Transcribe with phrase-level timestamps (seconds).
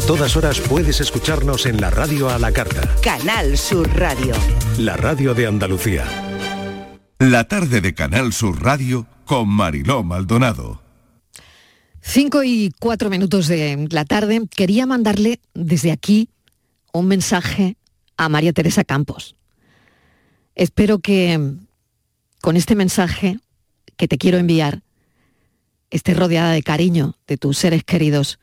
[0.00, 2.96] A todas horas puedes escucharnos en la radio a la carta.
[3.02, 4.34] Canal Sur Radio.
[4.78, 6.06] La radio de Andalucía.
[7.18, 10.80] La tarde de Canal Sur Radio con Mariló Maldonado.
[12.00, 14.40] Cinco y cuatro minutos de la tarde.
[14.48, 16.30] Quería mandarle desde aquí
[16.94, 17.76] un mensaje
[18.16, 19.36] a María Teresa Campos.
[20.54, 21.56] Espero que
[22.40, 23.38] con este mensaje
[23.98, 24.80] que te quiero enviar
[25.90, 28.38] estés rodeada de cariño de tus seres queridos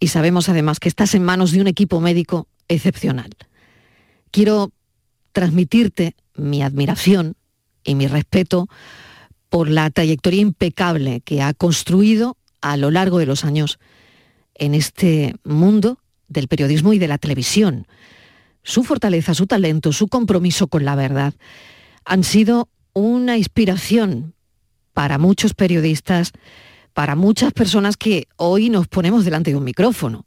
[0.00, 3.30] y sabemos además que estás en manos de un equipo médico excepcional.
[4.30, 4.72] Quiero
[5.32, 7.36] transmitirte mi admiración
[7.84, 8.68] y mi respeto
[9.48, 13.78] por la trayectoria impecable que ha construido a lo largo de los años
[14.54, 17.86] en este mundo del periodismo y de la televisión.
[18.62, 21.34] Su fortaleza, su talento, su compromiso con la verdad
[22.04, 24.34] han sido una inspiración
[24.92, 26.32] para muchos periodistas,
[26.98, 30.26] para muchas personas que hoy nos ponemos delante de un micrófono.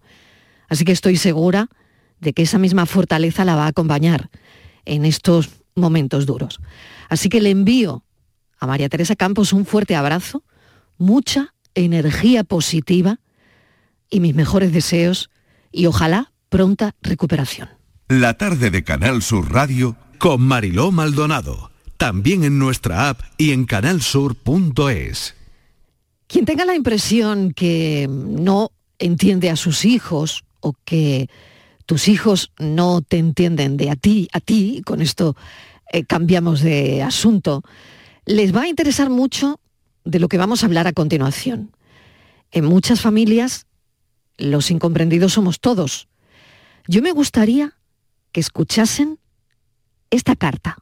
[0.70, 1.68] Así que estoy segura
[2.22, 4.30] de que esa misma fortaleza la va a acompañar
[4.86, 6.62] en estos momentos duros.
[7.10, 8.06] Así que le envío
[8.58, 10.46] a María Teresa Campos un fuerte abrazo,
[10.98, 13.20] mucha energía positiva
[14.10, 15.30] y mis mejores deseos
[15.74, 17.68] y ojalá pronta recuperación.
[18.08, 23.66] La tarde de Canal Sur Radio con Mariló Maldonado, también en nuestra app y en
[23.66, 25.36] canalsur.es.
[26.32, 31.30] Quien tenga la impresión que no entiende a sus hijos o que
[31.86, 35.36] tus hijos no te entienden de a ti a ti, con esto
[35.92, 37.64] eh, cambiamos de asunto,
[38.26, 39.60] les va a interesar mucho
[40.06, 41.76] de lo que vamos a hablar a continuación.
[42.52, 43.66] En muchas familias,
[44.38, 46.08] los incomprendidos somos todos.
[46.88, 47.74] Yo me gustaría
[48.32, 49.20] que escuchasen
[50.12, 50.78] esta carta.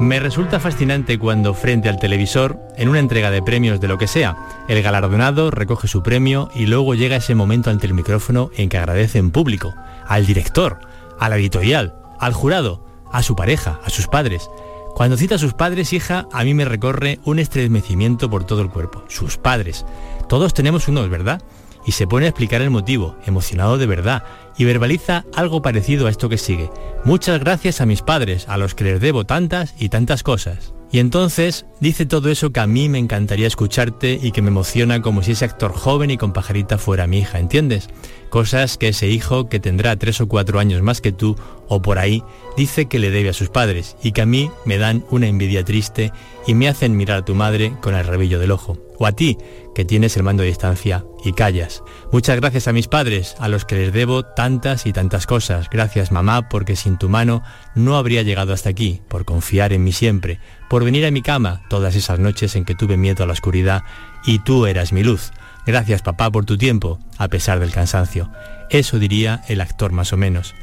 [0.00, 4.06] Me resulta fascinante cuando frente al televisor, en una entrega de premios de lo que
[4.06, 4.36] sea,
[4.68, 8.78] el galardonado recoge su premio y luego llega ese momento ante el micrófono en que
[8.78, 9.74] agradece en público,
[10.06, 10.78] al director,
[11.18, 14.48] a la editorial, al jurado, a su pareja, a sus padres.
[14.94, 18.70] Cuando cita a sus padres, hija, a mí me recorre un estremecimiento por todo el
[18.70, 19.02] cuerpo.
[19.08, 19.84] Sus padres.
[20.28, 21.42] Todos tenemos unos, ¿verdad?
[21.84, 24.22] Y se pone a explicar el motivo, emocionado de verdad,
[24.58, 26.70] y verbaliza algo parecido a esto que sigue.
[27.04, 30.74] Muchas gracias a mis padres, a los que les debo tantas y tantas cosas.
[30.90, 35.02] Y entonces dice todo eso que a mí me encantaría escucharte y que me emociona
[35.02, 37.88] como si ese actor joven y con pajarita fuera mi hija, ¿entiendes?
[38.30, 41.36] Cosas que ese hijo que tendrá tres o cuatro años más que tú
[41.68, 42.24] o por ahí
[42.56, 45.62] dice que le debe a sus padres y que a mí me dan una envidia
[45.62, 46.10] triste
[46.46, 48.87] y me hacen mirar a tu madre con el rabillo del ojo.
[48.98, 49.38] O a ti,
[49.74, 51.82] que tienes el mando de distancia y callas.
[52.10, 55.68] Muchas gracias a mis padres, a los que les debo tantas y tantas cosas.
[55.70, 57.42] Gracias mamá, porque sin tu mano
[57.74, 61.62] no habría llegado hasta aquí, por confiar en mí siempre, por venir a mi cama
[61.68, 63.84] todas esas noches en que tuve miedo a la oscuridad
[64.26, 65.30] y tú eras mi luz.
[65.64, 68.30] Gracias papá por tu tiempo, a pesar del cansancio.
[68.70, 70.54] Eso diría el actor más o menos.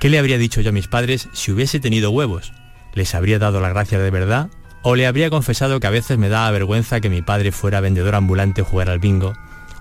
[0.00, 2.52] ¿Qué le habría dicho yo a mis padres si hubiese tenido huevos?
[2.94, 4.48] ¿Les habría dado la gracia de verdad
[4.86, 8.14] o le habría confesado que a veces me daba vergüenza que mi padre fuera vendedor
[8.14, 9.32] ambulante o jugar al bingo,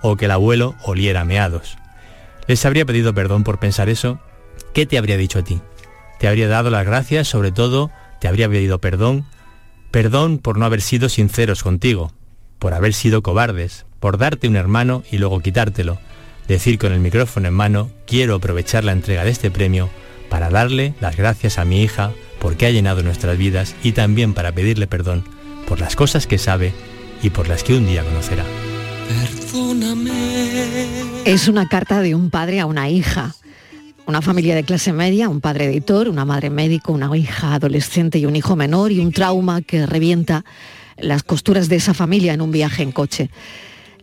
[0.01, 1.77] o que el abuelo oliera meados.
[2.47, 4.19] ¿Les habría pedido perdón por pensar eso?
[4.73, 5.61] ¿Qué te habría dicho a ti?
[6.19, 7.91] Te habría dado las gracias, sobre todo,
[8.21, 9.25] te habría pedido perdón,
[9.91, 12.13] perdón por no haber sido sinceros contigo,
[12.57, 15.97] por haber sido cobardes, por darte un hermano y luego quitártelo,
[16.47, 19.89] decir con el micrófono en mano, quiero aprovechar la entrega de este premio
[20.33, 24.51] para darle las gracias a mi hija porque ha llenado nuestras vidas y también para
[24.51, 25.23] pedirle perdón
[25.67, 26.73] por las cosas que sabe
[27.21, 28.43] y por las que un día conocerá.
[31.23, 33.35] Es una carta de un padre a una hija.
[34.07, 38.25] Una familia de clase media, un padre editor, una madre médico, una hija adolescente y
[38.25, 40.45] un hijo menor y un trauma que revienta
[40.97, 43.29] las costuras de esa familia en un viaje en coche.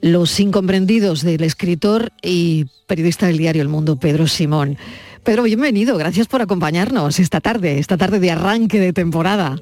[0.01, 4.79] Los incomprendidos del escritor y periodista del diario El Mundo, Pedro Simón.
[5.25, 9.59] Pedro, bienvenido, gracias por acompañarnos esta tarde, esta tarde de arranque de temporada.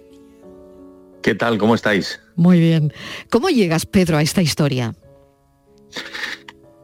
[1.21, 1.59] ¿Qué tal?
[1.59, 2.21] ¿Cómo estáis?
[2.37, 2.93] Muy bien.
[3.29, 4.95] ¿Cómo llegas, Pedro, a esta historia?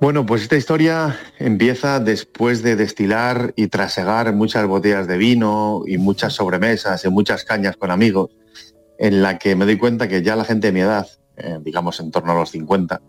[0.01, 5.97] Bueno, pues esta historia empieza después de destilar y trasegar muchas botellas de vino y
[5.97, 8.31] muchas sobremesas y muchas cañas con amigos,
[8.99, 11.07] en la que me doy cuenta que ya la gente de mi edad,
[11.37, 13.01] eh, digamos en torno a los 50,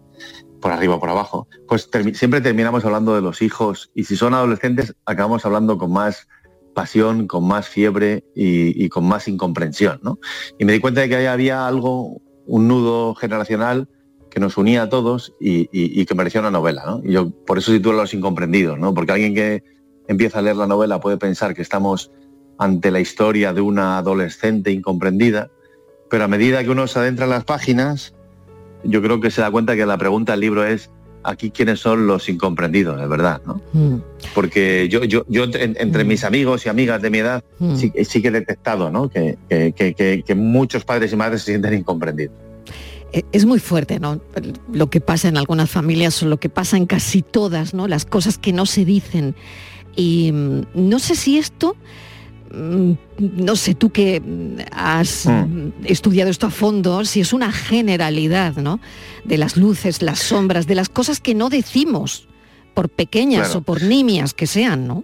[0.62, 4.34] por arriba o por abajo, pues siempre terminamos hablando de los hijos y si son
[4.34, 6.28] adolescentes acabamos hablando con más
[6.76, 10.00] pasión, con más fiebre y, con más incomprensión.
[10.04, 10.20] ¿no?
[10.60, 13.88] Y me di cuenta de que ahí había algo, un nudo generacional
[14.30, 16.84] que nos unía a todos y, que merecía una novela.
[16.86, 17.02] ¿no?
[17.04, 18.94] Y yo por eso sitúo a los incomprendidos, ¿no?
[18.94, 19.64] porque alguien que
[20.08, 22.12] empieza a leer la novela puede pensar que estamos
[22.58, 25.50] ante la historia de una adolescente incomprendida,
[26.10, 28.15] pero a medida que uno se adentra en las páginas,
[28.86, 30.90] yo creo que se da cuenta que la pregunta del libro es
[31.26, 33.62] aquí quiénes son los incomprendidos, de verdad, ¿no?
[33.74, 34.02] Mm.
[34.34, 36.08] Porque yo, yo, yo entre mm.
[36.08, 37.76] mis amigos y amigas de mi edad mm.
[37.76, 39.10] sí, que he detectado, ¿no?
[39.10, 42.36] Que, que, muchos padres y madres se sienten incomprendidos.
[43.12, 44.22] E, es muy fuerte, ¿no?
[44.72, 47.88] Lo que pasa en algunas familias o lo que pasa en casi todas, ¿no?
[47.88, 49.36] Las cosas que no se dicen.
[49.96, 50.32] Y
[50.74, 51.76] no sé si esto
[52.52, 54.22] no sé, tú que
[54.72, 55.86] has mm.
[55.86, 58.80] estudiado esto a fondo, si es una generalidad, ¿no?
[59.24, 62.28] De las luces, las sombras, de las cosas que no decimos,
[62.74, 65.04] por pequeñas o por nimias que sean, ¿no?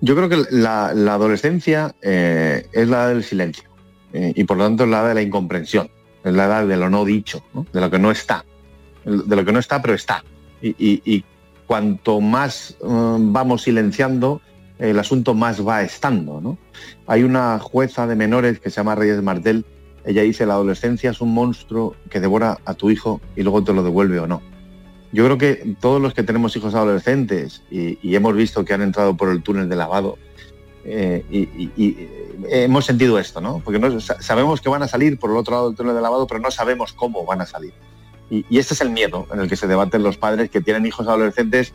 [0.00, 3.70] Yo creo que la, adolescencia eh, es la del silencio
[4.12, 5.90] eh, y por lo tanto es la de la incomprensión,
[6.24, 8.44] es la edad de lo no dicho, de lo que no está,
[9.04, 10.24] de lo que no está pero está.
[10.60, 11.24] Y,
[11.66, 14.40] cuanto más mm, vamos silenciando,
[14.78, 16.40] el asunto más va estando.
[16.40, 16.58] ¿no?
[17.06, 19.64] Hay una jueza de menores que se llama Reyes Martel,
[20.04, 23.72] ella dice, la adolescencia es un monstruo que devora a tu hijo y luego te
[23.72, 24.40] lo devuelve o no.
[25.12, 29.16] Yo creo que todos los que tenemos hijos adolescentes y, hemos visto que han entrado
[29.16, 30.18] por el túnel de lavado,
[30.84, 32.08] eh, y,
[32.48, 33.60] hemos sentido esto, ¿no?
[33.64, 36.26] Porque no, sabemos que van a salir por el otro lado del túnel de lavado,
[36.28, 37.72] pero no sabemos cómo van a salir.
[38.30, 41.08] Y, este es el miedo en el que se debaten los padres que tienen hijos
[41.08, 41.72] adolescentes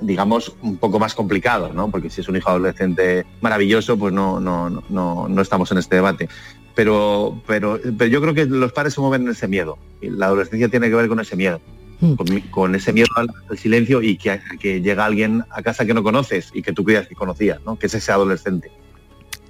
[0.00, 1.90] digamos, un poco más complicado, ¿no?
[1.90, 5.96] Porque si es un hijo adolescente maravilloso, pues no, no, no, no estamos en este
[5.96, 6.28] debate.
[6.74, 9.78] Pero, pero, pero yo creo que los padres se mueven en ese miedo.
[10.00, 11.60] La adolescencia tiene que ver con ese miedo.
[12.00, 12.14] Hmm.
[12.50, 16.50] Con, ese miedo al, silencio y que, que, llega alguien a casa que no conoces
[16.54, 17.78] y que tú creías que conocías, ¿no?
[17.78, 18.70] que es ese adolescente.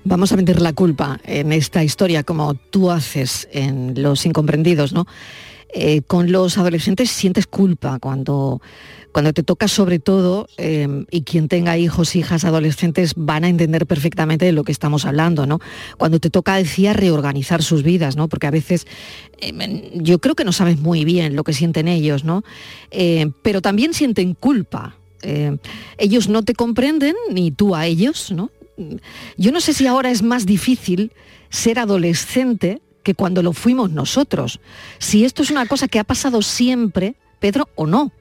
[0.03, 5.06] Vamos a meter la culpa en esta historia como tú haces en Los Incomprendidos, ¿no?
[5.73, 8.61] Eh, con los adolescentes sientes culpa cuando
[9.12, 13.86] cuando te toca sobre todo, em, y quien tenga hijos, hijas, adolescentes, van a entender
[13.86, 15.60] perfectamente de lo que estamos hablando, ¿no?
[15.98, 18.28] Cuando te toca, decía, reorganizar sus vidas, ¿no?
[18.28, 18.86] Porque a veces
[19.38, 19.58] em,
[19.94, 22.44] yo creo que no sabes muy bien lo que sienten ellos, ¿no?
[22.90, 24.96] Em, pero también sienten culpa.
[25.98, 28.50] ellos no te comprenden, ni tú a ellos, ¿no?
[29.36, 31.12] Yo no sé si ahora es más difícil
[31.50, 34.60] ser adolescente que cuando lo fuimos nosotros.
[34.98, 38.12] Si esto es una cosa que ha pasado siempre, Pedro, o no.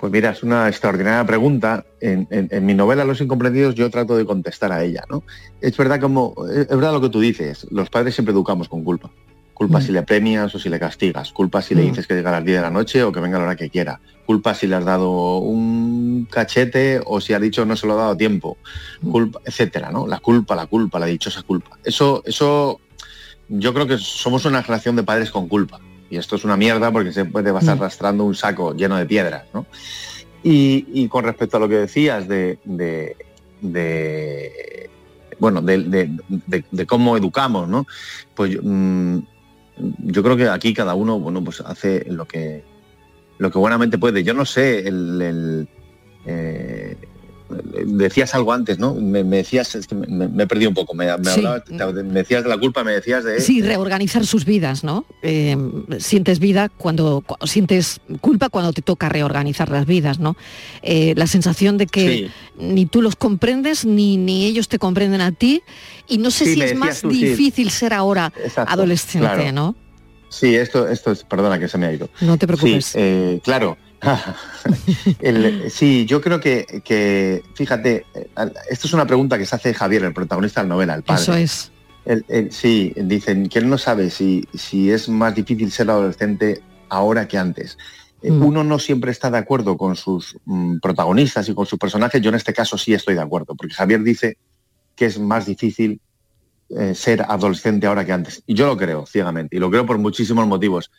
[0.00, 1.84] Pues mira, es una extraordinaria pregunta.
[2.00, 2.26] En,
[2.64, 5.24] mi novela Los Incomprendidos yo trato de contestar a ella, ¿no?
[5.60, 9.10] Es verdad como, es verdad lo que tú dices, los padres siempre educamos con culpa.
[9.52, 9.82] Culpa mm.
[9.82, 11.32] si le premias o si le castigas.
[11.32, 11.86] Culpa si le mm.
[11.88, 13.56] dices que llega a las 10 de la noche o que venga a la hora
[13.56, 14.00] que quiera.
[14.24, 17.96] Culpa si le has dado un cachete o si ha dicho no se lo ha
[17.96, 18.56] dado tiempo.
[19.02, 19.10] Mm.
[19.10, 20.06] Culpa, etcétera, ¿no?
[20.06, 21.78] La culpa, la culpa, la dichosa culpa.
[21.84, 22.80] Eso, eso,
[23.50, 25.78] yo creo que somos una generación de padres con culpa
[26.10, 29.44] y esto es una mierda porque se puede vas arrastrando un saco lleno de piedras,
[29.54, 29.64] ¿no?
[30.42, 32.58] Y, con respecto a lo que decías de,
[35.38, 37.86] bueno, de, cómo educamos, ¿no?
[38.34, 39.18] Pues mm,
[39.98, 42.64] yo creo que aquí cada uno, bueno, pues hace lo que
[43.38, 44.22] lo que buenamente puede.
[44.22, 45.66] Yo no sé el,
[46.26, 46.96] eh,
[47.86, 48.94] decías algo antes, ¿no?
[48.94, 52.92] Me, decías, es que me, he perdido un poco, me, decías de la culpa, me
[52.92, 53.40] decías de...
[53.40, 55.04] Sí, reorganizar sus vidas, ¿no?
[55.22, 55.56] Eh,
[55.98, 60.36] sientes vida cuando, sientes culpa cuando te toca reorganizar las vidas, ¿no?
[60.82, 65.32] Eh, la sensación de que ni tú los comprendes, ni, ni ellos te comprenden a
[65.32, 65.62] ti,
[66.08, 69.74] y no sé si es más difícil ser ahora adolescente, ¿no?
[70.28, 72.08] Sí, esto, esto es, perdona que se me ha ido.
[72.20, 72.92] No te preocupes.
[72.94, 73.76] Eh, claro,
[75.70, 78.06] sí, yo creo que, fíjate,
[78.70, 81.22] esto es una pregunta que se hace Javier, el protagonista de la novela, el padre.
[81.22, 81.72] Eso es.
[82.50, 87.38] sí, dicen que él no sabe si, si es más difícil ser adolescente ahora que
[87.38, 87.76] antes.
[88.22, 88.42] Eh, mm.
[88.42, 92.20] Uno no siempre está de acuerdo con sus mm, protagonistas y con sus personajes.
[92.20, 94.36] Yo en este caso sí estoy de acuerdo, porque Javier dice
[94.94, 96.00] que es más difícil
[96.68, 98.42] eh, ser adolescente ahora que antes.
[98.46, 100.90] Y yo lo creo ciegamente, y lo creo por muchísimos motivos.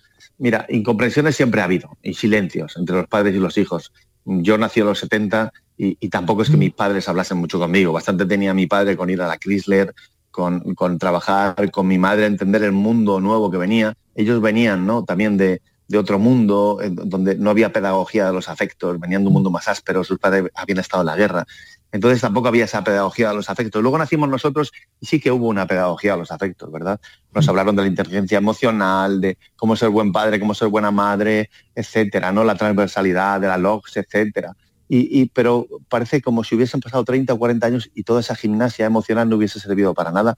[0.41, 3.93] Mira, incomprensiones siempre ha habido, y silencios entre los padres y los hijos.
[4.25, 7.93] Yo nací en los 70 y, tampoco es que mis padres hablasen mucho conmigo.
[7.93, 9.93] Bastante tenía mi padre con ir a la Chrysler,
[10.31, 13.93] con, trabajar con mi madre, entender el mundo nuevo que venía.
[14.15, 15.03] Ellos venían ¿no?
[15.03, 19.33] también de, de otro mundo, donde no había pedagogía de los afectos, venían de un
[19.33, 21.45] mundo más áspero, sus padres habían estado en la guerra.
[21.91, 23.81] Entonces tampoco había esa pedagogía de los afectos.
[23.81, 27.01] Luego nacimos nosotros y sí que hubo una pedagogía de los afectos, ¿verdad?
[27.33, 27.49] Nos mm.
[27.49, 32.31] hablaron de la inteligencia emocional, de cómo ser buen padre, cómo ser buena madre, etcétera,
[32.31, 32.43] ¿no?
[32.43, 34.55] La transversalidad de la LOGS, etcétera.
[34.93, 38.85] Y, pero parece como si hubiesen pasado 30 o 40 años y toda esa gimnasia
[38.85, 40.37] emocional no hubiese servido para nada,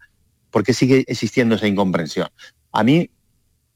[0.52, 2.28] porque sigue existiendo esa incomprensión.
[2.72, 3.10] A mí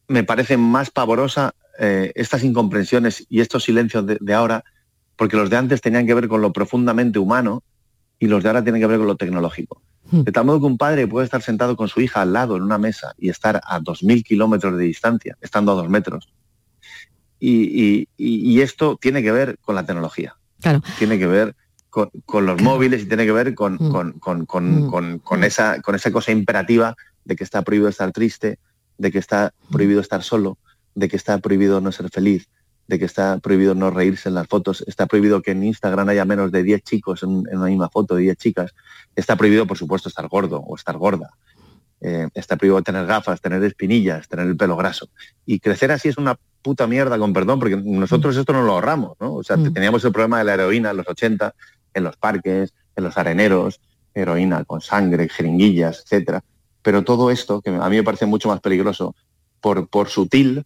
[0.07, 4.63] me parece más pavorosa eh, estas incomprensiones y estos silencios de ahora
[5.17, 7.63] porque los de antes tenían que ver con lo profundamente humano
[8.19, 9.81] y los de ahora tienen que ver con lo tecnológico.
[10.09, 10.21] Hmm.
[10.21, 12.63] De tal modo que un padre puede estar sentado con su hija al lado en
[12.63, 16.29] una mesa y estar a 2.000 kilómetros de distancia, estando a dos metros.
[17.39, 18.07] Y,
[18.61, 20.35] esto tiene que ver con la tecnología.
[20.59, 20.81] Claro.
[20.97, 21.55] Tiene que ver
[21.89, 24.19] con, los móviles y tiene que ver con, hmm.
[24.23, 25.19] hmm.
[25.19, 26.95] con, esa, con esa cosa imperativa
[27.25, 28.59] de que está prohibido estar triste,
[28.97, 30.57] de que está prohibido estar solo,
[30.95, 32.49] de que está prohibido no ser feliz,
[32.87, 36.25] de que está prohibido no reírse en las fotos, está prohibido que en Instagram haya
[36.25, 38.73] menos de 10 chicos en, una misma foto, de 10 chicas,
[39.15, 41.31] está prohibido, por supuesto, estar gordo o estar gorda,
[41.99, 45.09] eh, está prohibido tener gafas, tener espinillas, tener el pelo graso.
[45.45, 49.17] Y crecer así es una puta mierda, con perdón, porque nosotros esto no lo ahorramos,
[49.19, 49.35] ¿no?
[49.35, 49.73] O sea, mm.
[49.73, 51.53] teníamos el problema de la heroína en los 80,
[51.93, 53.81] en los parques, en los areneros,
[54.13, 56.43] heroína con sangre, jeringuillas, etcétera.
[56.81, 59.15] Pero todo esto, que a mí me parece mucho más peligroso,
[59.59, 60.65] por, por sutil,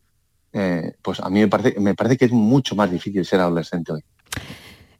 [0.53, 3.93] eh, pues a mí me parece, me parece que es mucho más difícil ser adolescente
[3.93, 4.01] hoy.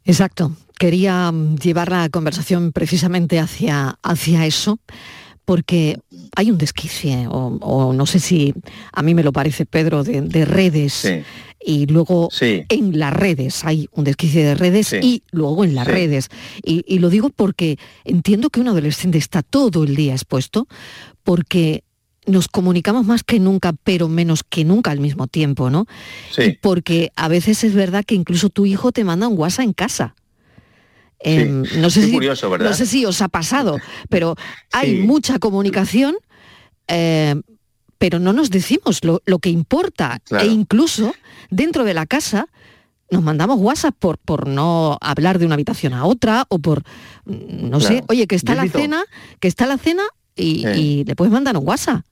[0.04, 0.52] Exacto.
[0.78, 4.78] Quería mm, llevar la conversación precisamente hacia, hacia eso,
[5.44, 5.98] porque
[6.36, 8.54] hay un desquicie, o, no sé si
[8.92, 11.10] a mí me lo parece, Pedro, de, redes.
[11.64, 16.28] Y luego en las redes, hay un desquicie de redes y luego en las redes.
[16.64, 20.66] Y, y lo digo porque entiendo que un adolescente está todo el día expuesto,
[21.22, 21.84] porque
[22.26, 25.86] nos comunicamos más que nunca, pero menos que nunca al mismo tiempo, ¿no?
[26.30, 26.58] Sí.
[26.60, 30.14] porque a veces es verdad que incluso tu hijo te manda un WhatsApp en casa.
[31.24, 32.70] Em, no, sé si, curioso, ¿verdad?
[32.70, 34.34] no sé si os ha pasado, pero
[34.72, 36.16] hay mucha comunicación,
[36.88, 37.42] em,
[37.98, 40.20] pero no nos decimos lo, que importa.
[40.40, 41.14] E incluso
[41.50, 42.48] dentro de la casa
[43.10, 46.82] nos mandamos WhatsApp por, por no hablar de una habitación a otra o por,
[47.26, 49.04] mm, no sé, oye, que está la cena,
[49.38, 50.02] que está la cena
[50.36, 52.02] y, le puedes mandar un WhatsApp.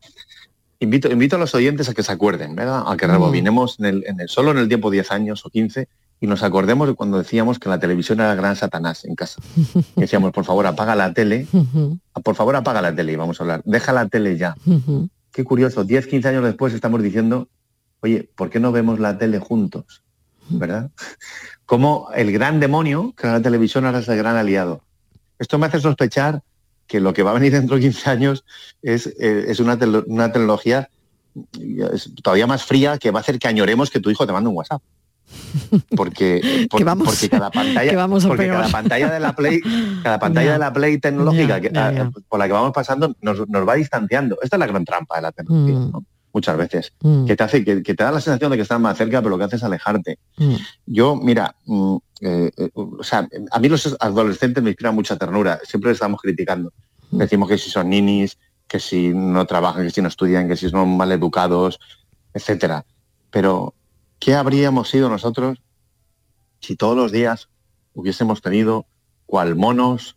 [0.79, 2.85] Invito, invito a los oyentes a que se acuerden, ¿verdad?
[2.87, 3.11] A que mm.
[3.11, 5.89] rebobinemos en el, solo en el tiempo 10 años o 15
[6.23, 9.41] y nos acordemos de cuando decíamos que la televisión era el gran Satanás en casa.
[9.97, 11.47] decíamos, por favor, apaga la tele,
[12.25, 14.55] por favor, apaga la tele y vamos a hablar, deja la tele ya.
[15.33, 17.49] Qué curioso, 10, 15 años después estamos diciendo,
[18.01, 20.03] oye, ¿por qué no vemos la tele juntos?
[20.49, 20.91] ¿Verdad?
[21.65, 24.83] Como el gran demonio, que la televisión ahora es el gran aliado.
[25.39, 26.43] Esto me hace sospechar
[26.91, 28.45] que lo que va a venir dentro de 15 años
[28.83, 29.79] es, eh, es una,
[30.09, 30.91] una, tecnología
[32.21, 34.57] todavía más fría que va a hacer que añoremos que tu hijo te mande un
[34.57, 34.83] WhatsApp.
[35.97, 36.85] Porque, porque
[37.29, 39.61] cada pantalla, porque cada pantalla de la Play,
[40.03, 41.61] cada pantalla de la Play tecnológica
[42.29, 44.39] por la que vamos pasando nos, va distanciando.
[44.43, 45.79] Esta es la gran trampa de la tecnología.
[45.79, 46.05] Mm.
[46.33, 47.27] Muchas veces, mm.
[47.27, 49.39] que te hace, que, te da la sensación de que estás más cerca, pero lo
[49.39, 50.19] que hace es alejarte.
[50.37, 50.55] Mm.
[50.87, 51.55] Yo, mira,
[52.21, 56.21] eh, eh, o sea, a mí los adolescentes me inspiran mucha ternura, siempre les estamos
[56.21, 56.73] criticando.
[57.11, 57.19] Mm.
[57.19, 60.69] Decimos que si son ninis, que si no trabajan, que si no estudian, que si
[60.69, 61.81] son mal educados,
[62.33, 62.85] etcétera.
[63.31, 63.75] Pero,
[64.19, 65.61] ¿qué habríamos sido nosotros
[66.61, 67.49] si todos los días
[67.95, 68.87] hubiésemos tenido
[69.27, 70.17] cual monos,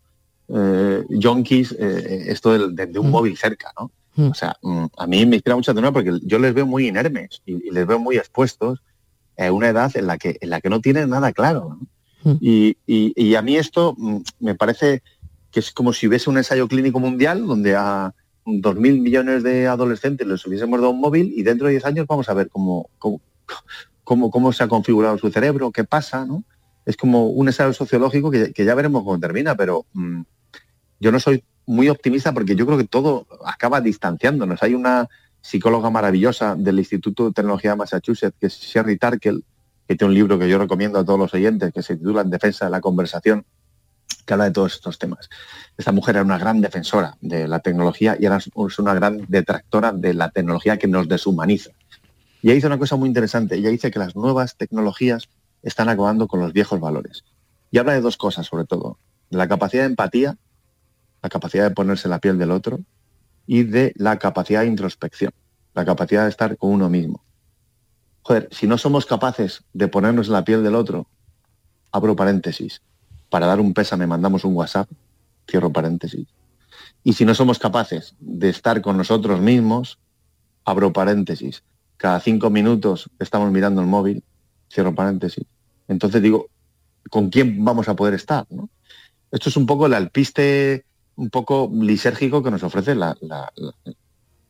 [0.50, 3.12] eh, yonkis, eh, esto de, un mm.
[3.12, 3.92] móvil cerca, ¿no?
[4.16, 4.56] O sea,
[4.98, 7.98] a mí me inspira mucha ternura porque yo les veo muy inermes y, les veo
[7.98, 8.82] muy expuestos
[9.38, 11.80] a una edad en la que, en la que no tienen nada claro.
[11.80, 12.32] ¿no?
[12.32, 12.38] Mm.
[12.42, 15.02] Y, a mí esto mm, me parece
[15.52, 18.14] que es como si hubiese un ensayo clínico mundial donde a
[18.46, 22.30] 2.000 millones de adolescentes les hubiésemos dado un móvil y dentro de 10 años vamos
[22.30, 26.44] a ver cómo, cómo, cómo, se ha configurado su cerebro, qué pasa, ¿no?
[26.86, 30.22] Es como un ensayo sociológico que, ya veremos cómo termina, pero mm,
[31.00, 34.62] yo no soy muy optimista porque yo creo que todo acaba distanciándonos.
[34.64, 35.08] Hay una
[35.42, 39.44] psicóloga maravillosa del Instituto de Tecnología de Massachusetts, que es Sherry Tarkel,
[39.88, 42.30] que tiene un libro que yo recomiendo a todos los oyentes, que se titula En
[42.30, 43.46] defensa de la conversación,
[44.26, 45.30] que habla de todos estos temas.
[45.78, 50.14] Esta mujer era una gran defensora de la tecnología y es una gran detractora de
[50.14, 51.72] la tecnología que nos deshumaniza.
[52.42, 53.56] Y ella dice una cosa muy interesante.
[53.56, 55.30] Ella dice que las nuevas tecnologías
[55.62, 57.24] están acabando con los viejos valores.
[57.72, 58.98] Y habla de dos cosas, sobre todo.
[59.30, 60.38] La capacidad de empatía,
[61.24, 62.80] la capacidad de ponerse la piel del otro,
[63.48, 65.32] y de la capacidad de introspección,
[65.74, 67.24] la capacidad de estar con uno mismo
[68.24, 71.08] joder, si no somos capaces de ponernos en la piel del otro,
[71.92, 72.82] abro paréntesis,
[73.30, 74.90] para dar un pésame mandamos un WhatsApp,
[75.50, 76.28] cierro paréntesis.
[77.04, 80.00] Y si no somos capaces de estar con nosotros mismos,
[80.64, 81.64] abro paréntesis,
[81.98, 84.24] cada cinco minutos estamos mirando el móvil,
[84.72, 85.46] cierro paréntesis.
[85.88, 86.48] Entonces digo,
[87.10, 88.48] ¿con quién vamos a poder estar?
[89.32, 93.16] Esto es un poco el alpiste un poco lisérgico que nos ofrece la,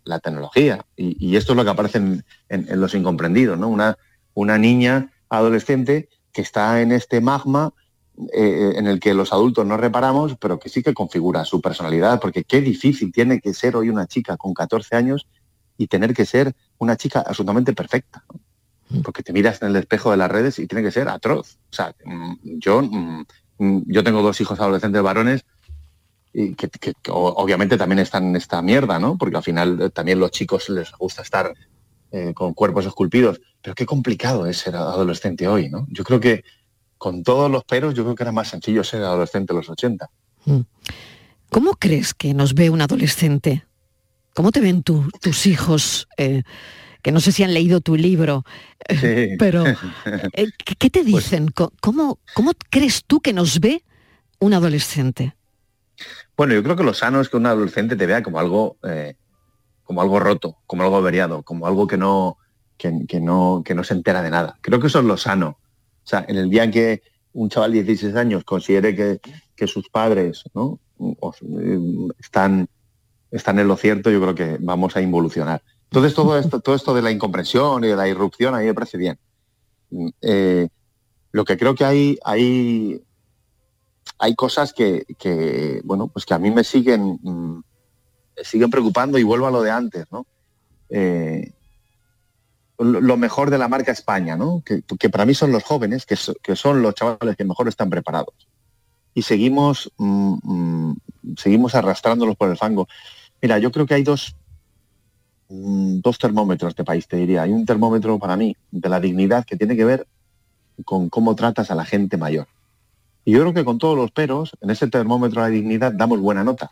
[0.05, 0.86] la tecnología.
[0.96, 3.67] Y, esto es lo que aparece en, Los Incomprendidos, ¿no?
[3.67, 3.98] Una,
[4.34, 7.74] una niña adolescente que está en este magma
[8.34, 12.20] eh, en el que los adultos no reparamos, pero que sí que configura su personalidad,
[12.20, 15.27] porque qué difícil tiene que ser hoy una chica con 14 años
[15.77, 18.24] y tener que ser una chica absolutamente perfecta.
[18.89, 19.01] Mm.
[19.01, 21.58] Porque te miras en el espejo de las redes y tiene que ser atroz.
[21.72, 23.25] O sea, mm, yo, mm,
[23.88, 25.46] yo tengo dos hijos adolescentes varones
[26.33, 26.69] y que,
[27.09, 29.17] obviamente también están en esta mierda, ¿no?
[29.17, 31.53] Porque al final eh, también los chicos les gusta estar
[32.11, 33.39] eh, con cuerpos esculpidos.
[33.61, 35.85] Pero qué complicado es ser adolescente hoy, ¿no?
[35.89, 36.43] Yo creo que
[36.97, 40.09] con todos los peros, yo creo que era más sencillo ser adolescente en los 80.
[40.45, 40.61] Mm.
[41.49, 43.65] ¿Cómo crees que nos ve un adolescente?
[44.33, 46.07] ¿Cómo te ven tus hijos?
[46.17, 46.41] Eh,
[47.03, 48.45] que no sé si han leído tu libro,
[49.37, 49.63] pero
[50.79, 51.53] ¿qué te pues dicen?
[51.81, 53.83] ¿Cómo, ¿Cómo crees tú que nos ve
[54.39, 55.35] un adolescente?
[56.35, 59.15] Bueno, yo creo que lo sano es que un adolescente te vea como algo, eh,
[59.83, 62.38] como algo roto, como algo averiado, como algo que no,
[62.77, 64.57] que, no, que no se entera de nada.
[64.62, 65.59] Creo que eso es lo sano.
[66.03, 67.01] O sea, en el día en que
[67.33, 69.19] un chaval de 16 años considere que,
[69.65, 70.77] sus padres ¿no?
[71.00, 71.79] Eh,
[72.19, 72.67] están,
[73.31, 75.63] están en lo cierto, yo creo que vamos a involucionar.
[75.85, 78.73] Entonces todo esto, todo esto de la incomprensión y de la irrupción a mí me
[78.73, 79.17] parece bien.
[79.89, 80.67] Mm, eh,
[81.31, 83.01] lo que creo que hay, hay
[84.24, 87.62] hay cosas que, bueno, pues que a mí me siguen, mm,
[88.42, 90.25] siguen preocupando y vuelvo a lo de antes, ¿no?
[90.88, 91.51] Eh,
[92.80, 94.63] lo mejor de la marca España, ¿no?
[94.63, 98.34] Que, para mí son los jóvenes, que, son los chavales que mejor están preparados.
[99.13, 100.96] Y seguimos, mm, mm,
[101.38, 102.88] seguimos arrastrándolos por el fango.
[103.42, 104.38] Mira, yo creo que hay dos,
[105.50, 107.42] dos termómetros de país, te diría.
[107.42, 110.08] Hay un termómetro para mí de la dignidad que tiene que ver
[110.86, 112.48] con cómo tratas a la gente mayor.
[113.25, 116.44] Y yo creo que con todos los peros, en ese termómetro de dignidad damos buena
[116.44, 116.72] nota.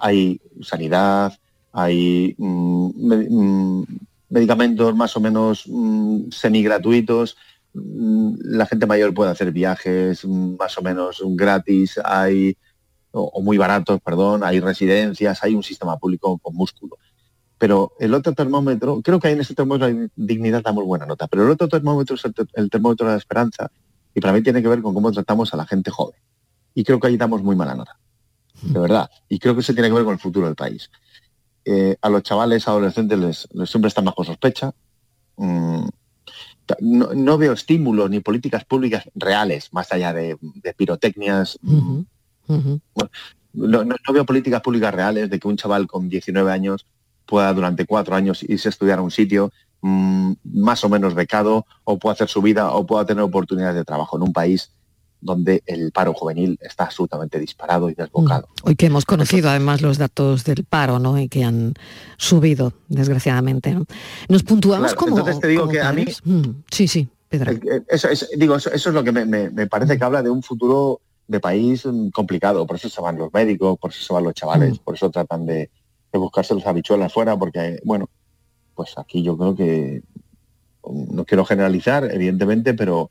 [0.00, 1.38] Hay sanidad,
[1.72, 3.86] hay mm, mm,
[4.30, 7.36] medicamentos más o menos mm, semi-gratuitos,
[7.72, 12.56] la gente mayor puede hacer viajes más o menos gratis, hay,
[13.12, 16.98] o, muy baratos, perdón, hay residencias, hay un sistema público con músculo.
[17.58, 21.26] Pero el otro termómetro, creo que hay en ese termómetro de dignidad damos buena nota,
[21.26, 22.22] pero el otro termómetro es
[22.54, 23.70] el termómetro de la esperanza,
[24.18, 26.18] y para mí tiene que ver con cómo tratamos a la gente joven.
[26.74, 27.96] Y creo que ahí damos muy mala nota,
[28.62, 29.08] de verdad.
[29.28, 30.90] Y creo que eso tiene que ver con el futuro del país.
[31.64, 34.74] Eh, a los chavales, adolescentes, les, siempre están bajo sospecha.
[35.36, 35.86] Mm,
[36.80, 40.36] no, veo estímulos ni políticas públicas reales, más allá de,
[40.76, 41.60] pirotecnias.
[41.62, 42.04] no,
[43.52, 46.86] veo políticas públicas reales de que un chaval con 19 años
[47.24, 51.64] pueda durante cuatro años irse a estudiar a un sitio Mm, más o menos becado
[51.84, 54.72] o pueda hacer su vida o pueda tener oportunidades de trabajo en un país
[55.20, 58.48] donde el paro juvenil está absolutamente disparado y desbocado.
[58.48, 58.68] Mm.
[58.68, 61.18] Hoy que hemos conocido además los datos del paro, ¿no?
[61.18, 61.74] Y que han
[62.16, 63.76] subido, desgraciadamente.
[64.28, 65.18] Nos puntuamos como.
[65.18, 66.06] Entonces te digo que a mí.
[66.24, 67.52] Mm, sí, sí, Pedro.
[67.88, 71.84] Eso, digo, eso, es lo que me, parece que habla de un futuro de país
[72.12, 72.66] complicado.
[72.66, 75.46] Por eso se van los médicos, por eso se van los chavales, por eso tratan
[75.46, 75.70] de,
[76.12, 78.08] de buscarse los habichuelas fuera, porque, bueno,
[78.78, 80.02] pues aquí yo creo que,
[80.88, 83.10] no quiero generalizar, evidentemente, pero,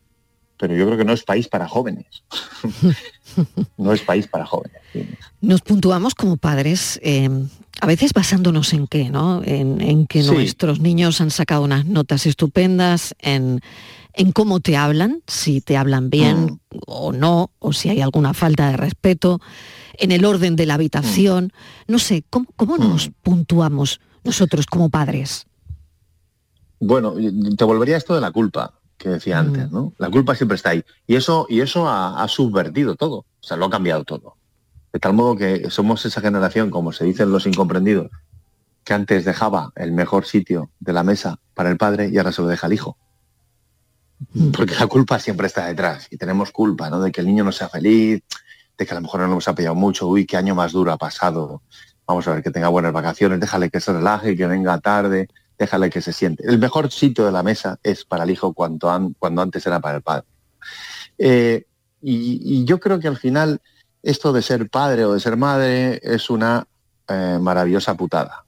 [0.56, 2.06] pero yo creo que no es país para jóvenes.
[3.77, 4.82] no es país para jóvenes.
[5.41, 7.30] Nos puntuamos como padres, eh,
[7.82, 9.41] a veces basándonos en qué, ¿no?
[9.43, 13.60] En, que nuestros niños han sacado unas notas estupendas, en,
[14.32, 16.77] cómo te hablan, si te hablan bien mm.
[16.88, 19.41] o no, o si hay alguna falta de respeto,
[19.99, 21.51] en el orden de la habitación.
[21.88, 21.91] Mm.
[21.91, 23.13] No sé, ¿cómo, cómo nos mm.
[23.21, 25.45] puntuamos nosotros como padres?
[26.79, 27.15] Bueno,
[27.57, 29.93] te volvería esto de la culpa que decía antes, ¿no?
[29.97, 30.83] La culpa siempre está ahí.
[31.05, 34.35] Y eso, y eso ha, subvertido todo, o sea, lo ha cambiado todo.
[34.91, 38.09] De tal modo que somos esa generación, como se dicen los incomprendidos,
[38.83, 42.41] que antes dejaba el mejor sitio de la mesa para el padre y ahora se
[42.41, 42.97] lo deja al hijo.
[44.55, 46.99] Porque la culpa siempre está detrás y tenemos culpa, ¿no?
[46.99, 48.23] De que el niño no sea feliz,
[48.77, 50.91] de que a lo mejor no nos ha pillado mucho, uy, qué año más duro
[50.91, 51.61] ha pasado.
[52.07, 55.27] Vamos a ver, que tenga buenas vacaciones, déjale que se relaje, que venga tarde
[55.58, 56.43] déjale que se siente.
[56.48, 59.98] El mejor sitio de la mesa es para el hijo cuando, cuando antes era para
[59.98, 60.26] el padre.
[61.17, 61.65] Eh,
[62.02, 63.62] y, yo creo que al final
[64.04, 66.67] esto de ser padre o de ser madre es una
[67.08, 68.46] eh, maravillosa putada,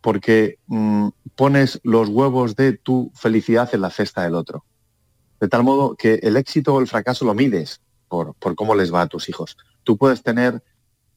[0.00, 4.64] porque mm, pones los huevos de tu felicidad en la cesta del otro.
[5.40, 8.92] De tal modo que el éxito o el fracaso lo mides por, por cómo les
[8.92, 9.58] va a tus hijos.
[9.84, 10.62] Tú puedes tener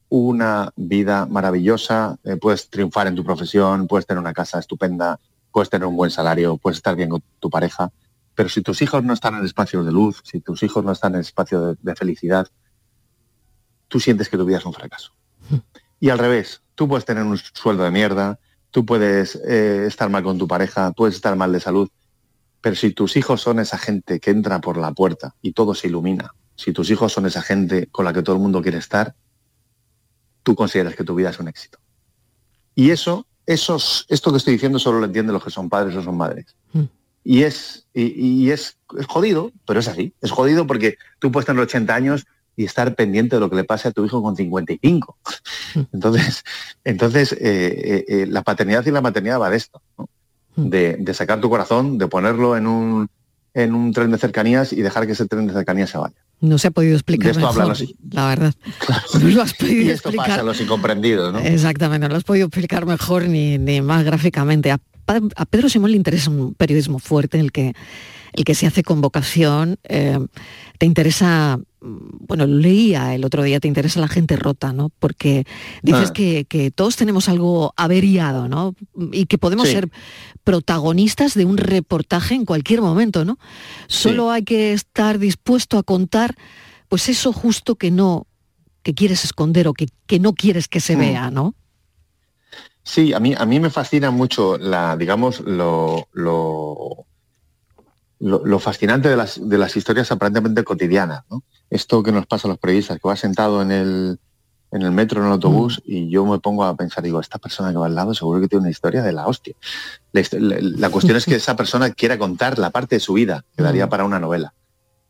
[0.09, 5.19] una vida maravillosa, eh, puedes triunfar en tu profesión, puedes tener una casa estupenda,
[5.51, 7.91] puedes tener un buen salario, puedes estar bien con tu pareja,
[8.35, 11.13] pero si tus hijos no están en espacios de luz, si tus hijos no están
[11.15, 12.47] en espacio de, felicidad,
[13.87, 15.13] tú sientes que tu vida es un fracaso.
[16.01, 18.39] Y al revés, tú puedes tener un sueldo de mierda,
[18.71, 21.89] tú puedes eh, estar mal con tu pareja, puedes estar mal de salud,
[22.61, 25.87] pero si tus hijos son esa gente que entra por la puerta y todo se
[25.87, 29.13] ilumina, si tus hijos son esa gente con la que todo el mundo quiere estar,
[30.49, 31.77] tú consideras que tu vida es un éxito.
[32.73, 36.17] Y eso esto que estoy diciendo solo lo entienden los que son padres o son
[36.17, 36.55] madres.
[36.73, 36.83] Mm.
[37.23, 40.12] Y, es, y, es, jodido, pero es así.
[40.21, 43.63] Es jodido porque tú puedes tener 80 años y estar pendiente de lo que le
[43.63, 45.17] pase a tu hijo con 55.
[45.75, 45.79] Mm.
[45.93, 46.43] Entonces,
[46.83, 49.83] entonces eh, la paternidad y la maternidad va de esto,
[50.55, 50.69] mm.
[50.69, 53.07] de, sacar tu corazón, de ponerlo en un,
[53.53, 56.17] en un tren de cercanías y dejar que ese tren de cercanías se vaya.
[56.41, 57.78] No se ha podido explicar mejor,
[58.12, 58.54] la verdad.
[59.21, 60.28] No lo has podido y esto explicar.
[60.28, 61.39] pasa a los incomprendidos, ¿no?
[61.39, 64.71] Exactamente, no lo has podido explicar mejor ni, ni más gráficamente.
[64.71, 67.73] A, a, Pedro Simón le interesa un periodismo fuerte en el que,
[68.33, 69.77] el que se hace con vocación.
[69.83, 70.19] Eh,
[70.77, 74.89] te interesa, bueno, leía el otro día, te interesa la gente rota, ¿no?
[74.99, 75.45] Porque
[75.81, 76.13] dices ah.
[76.13, 78.75] que, todos tenemos algo averiado, ¿no?
[79.11, 79.89] Y que podemos ser
[80.43, 83.37] protagonistas de un reportaje en cualquier momento, ¿no?
[83.87, 86.35] Solo hay que estar dispuesto a contar,
[86.87, 88.25] pues eso justo que no,
[88.83, 90.99] que quieres esconder o que, que no quieres que se mm.
[90.99, 91.55] vea, ¿no?
[92.83, 97.05] Sí, a mí, a mí me fascina mucho la, digamos, lo, lo
[98.19, 101.43] lo, fascinante de las, de las, historias aparentemente cotidianas, ¿no?
[101.69, 104.19] Esto que nos pasa a los periodistas, que va sentado en el,
[104.71, 105.91] en el metro, en el autobús, mm.
[105.91, 108.47] y yo me pongo a pensar, digo, esta persona que va al lado seguro que
[108.47, 109.55] tiene una historia de la hostia.
[110.12, 113.88] La, cuestión es que esa persona quiera contar la parte de su vida, que daría
[113.88, 113.89] mm.
[113.89, 114.53] para una novela.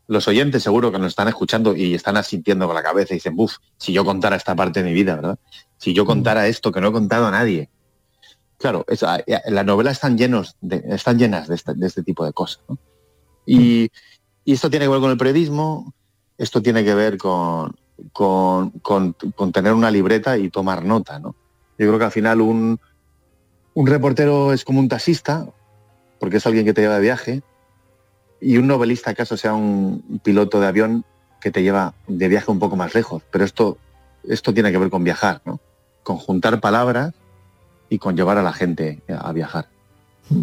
[0.06, 3.36] Los oyentes seguro que nos están escuchando y están asintiendo con la cabeza y dicen,
[3.36, 5.38] buf, si yo contara esta parte de mi vida, ¿verdad?
[5.78, 6.06] Si yo mm.
[6.06, 7.70] contara esto que no he contado a nadie.
[8.58, 8.84] Claro,
[9.46, 12.62] las novelas están, llenos de, están llenas de este, de este tipo de cosas.
[12.68, 12.78] ¿no?
[13.46, 13.90] Y,
[14.44, 15.94] esto tiene que ver con el periodismo,
[16.36, 17.72] esto tiene que ver con,
[18.12, 21.20] con, tener una libreta y tomar nota.
[21.20, 21.36] ¿no?
[21.78, 22.80] Yo creo que al final un,
[23.74, 25.46] un reportero es como un taxista,
[26.18, 27.42] porque es alguien que te lleva de viaje,
[28.40, 31.04] y un novelista acaso sea un piloto de avión
[31.40, 33.22] que te lleva de viaje un poco más lejos.
[33.30, 33.78] Pero esto,
[34.24, 35.60] esto tiene que ver con viajar, ¿no?
[36.02, 37.14] con juntar palabras
[37.88, 39.68] y con llevar a la gente a viajar.
[40.28, 40.42] Mm.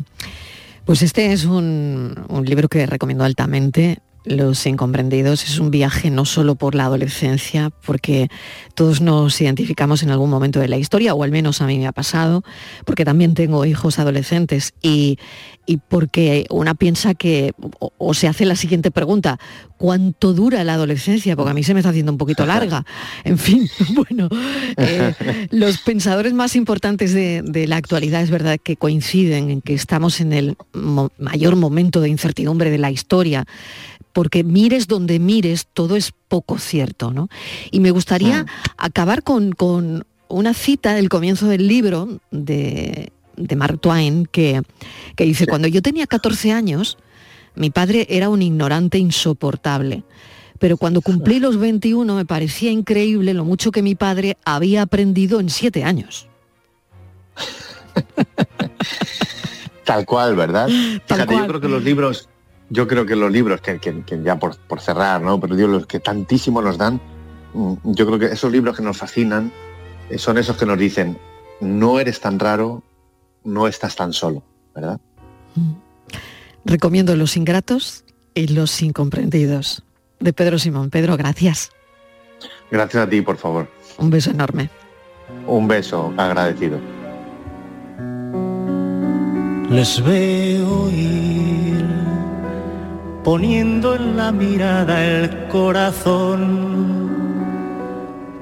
[0.87, 3.99] Pues este es un, libro que recomiendo altamente.
[4.27, 8.27] Los incomprendidos es un viaje no solo por la adolescencia, porque
[8.75, 11.87] todos nos identificamos en algún momento de la historia, o al menos a mí me
[11.87, 12.43] ha pasado,
[12.85, 15.17] porque también tengo hijos adolescentes y,
[15.87, 19.39] porque una piensa que, o, se hace la siguiente pregunta,
[19.77, 21.37] ¿cuánto dura la adolescencia?
[21.37, 22.85] Porque a mí se me está haciendo un poquito larga.
[23.23, 24.29] En fin, bueno,
[24.77, 25.13] eh,
[25.51, 30.21] los pensadores más importantes de, de, la actualidad es verdad que coinciden en que estamos
[30.21, 30.57] en el
[31.17, 33.45] mayor momento de incertidumbre de la historia
[34.17, 37.29] porque mires donde mires, todo es poco cierto, ¿no?
[37.69, 39.53] Y me gustaría acabar con,
[40.27, 43.11] una cita del comienzo del libro de,
[43.55, 44.63] Mark Twain que,
[45.15, 46.97] dice, cuando yo tenía 14 años,
[47.53, 50.03] mi padre era un ignorante insoportable.
[50.57, 55.39] Pero cuando cumplí los 21 me parecía increíble lo mucho que mi padre había aprendido
[55.39, 56.27] en siete años.
[59.85, 60.69] Tal cual, ¿verdad?
[61.05, 62.27] Fíjate, yo creo que los libros,
[62.69, 63.79] yo creo que los libros, que,
[64.23, 65.39] ya por, cerrar, ¿no?
[65.39, 66.99] Pero digo, los que tantísimo nos dan,
[67.53, 69.51] mm, yo creo que esos libros que nos fascinan
[70.09, 71.17] eh, son esos que nos dicen,
[71.61, 72.83] no eres tan raro,
[73.43, 74.43] no estás tan solo,
[74.75, 74.99] ¿verdad?
[75.55, 75.73] Mm.
[76.65, 78.03] Recomiendo Los Ingratos
[78.33, 79.83] y Los Incomprendidos,
[80.19, 80.89] de Pedro Simón.
[80.89, 81.71] Pedro, gracias.
[82.69, 83.69] Gracias a ti, por favor.
[83.97, 84.69] Un beso enorme.
[85.47, 86.79] Un beso agradecido.
[89.69, 91.46] Les veo ir
[93.27, 96.39] poniendo en la mirada el corazón.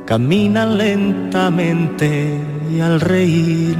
[0.05, 2.39] Caminan lentamente
[2.71, 3.75] y al reír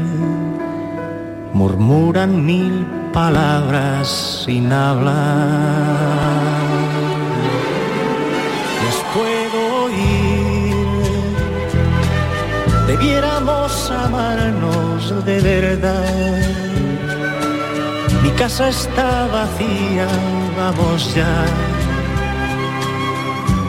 [1.54, 5.14] murmuran mil palabras sin hablar.
[8.84, 10.88] Les puedo oír,
[12.88, 16.65] debiéramos amarnos de verdad
[18.38, 20.08] casa está vacía,
[20.58, 21.46] vamos ya,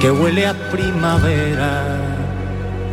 [0.00, 1.98] que huele a primavera,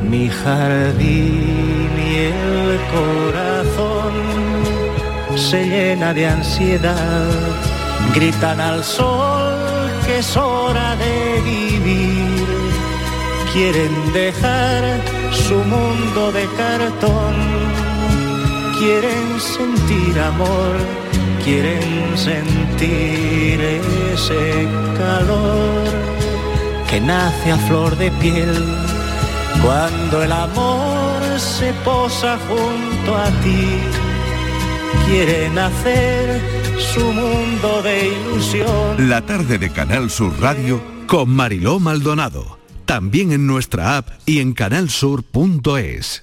[0.01, 4.13] mi jardín y el corazón
[5.36, 7.31] se llena de ansiedad,
[8.13, 9.53] gritan al sol
[10.05, 12.47] que es hora de vivir,
[13.51, 14.83] quieren dejar
[15.31, 17.36] su mundo de cartón,
[18.79, 21.03] quieren sentir amor
[21.43, 23.60] quieren sentir
[24.13, 25.84] ese calor
[26.89, 28.53] que nace a flor de piel
[29.62, 33.67] cuando el amor se posa junto a ti.
[35.06, 36.39] Quieren hacer
[36.93, 39.10] su mundo de ilusión.
[39.10, 42.58] La tarde de Canal Sur Radio con Mariló Maldonado.
[42.86, 46.22] También en nuestra app y en canalsur.es.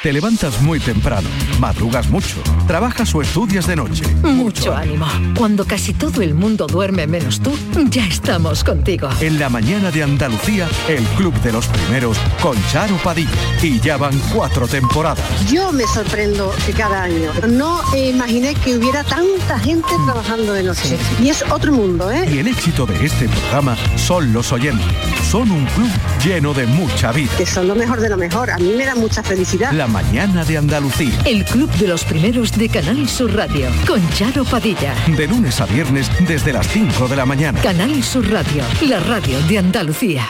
[0.00, 1.28] Te levantas muy temprano,
[1.60, 4.04] madrugas mucho, trabajas o estudias de noche.
[4.22, 5.06] Mucho ánimo.
[5.38, 7.56] Cuando casi todo el mundo duerme menos tú,
[7.88, 9.08] ya estamos contigo.
[9.20, 13.30] En la mañana de Andalucía, el Club de los Primeros con Charo Padilla.
[13.62, 15.24] Y ya van cuatro temporadas.
[15.52, 17.30] Yo me sorprendo que cada año.
[17.48, 20.98] No imaginé que hubiera tanta gente trabajando de noche.
[21.22, 22.28] Y es otro mundo, ¿eh?
[22.28, 24.84] Y el éxito de este programa son los oyentes.
[25.30, 25.90] Son un club
[26.24, 27.30] lleno de mucha vida.
[27.38, 28.50] Que son lo mejor de lo mejor.
[28.50, 29.72] A mí me da mucha felicidad.
[29.72, 31.18] La mañana de Andalucía.
[31.24, 33.68] El Club de los Primeros de Canal Sur Radio.
[33.86, 34.94] Con Charo Padilla.
[35.16, 37.60] De lunes a viernes desde las 5 de la mañana.
[37.60, 38.62] Canal Sur Radio.
[38.88, 40.26] La radio de Andalucía.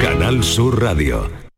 [0.00, 1.43] Canal Sur Radio.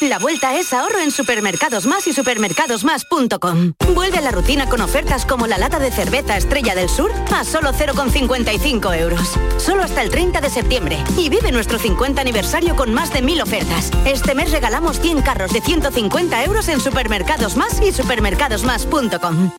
[0.00, 3.74] La vuelta es ahorro en Supermercados Más y supermercadosmás.com.
[3.94, 7.44] Vuelve a la rutina con ofertas como la lata de cerveza Estrella del Sur a
[7.44, 9.38] solo 0,55 euros.
[9.58, 10.96] Solo hasta el 30 de septiembre.
[11.18, 13.90] Y vive nuestro 50 aniversario con más de mil ofertas.
[14.06, 19.50] Este mes regalamos 100 carros de 150 euros en Supermercados Más y supermercadosmás.com.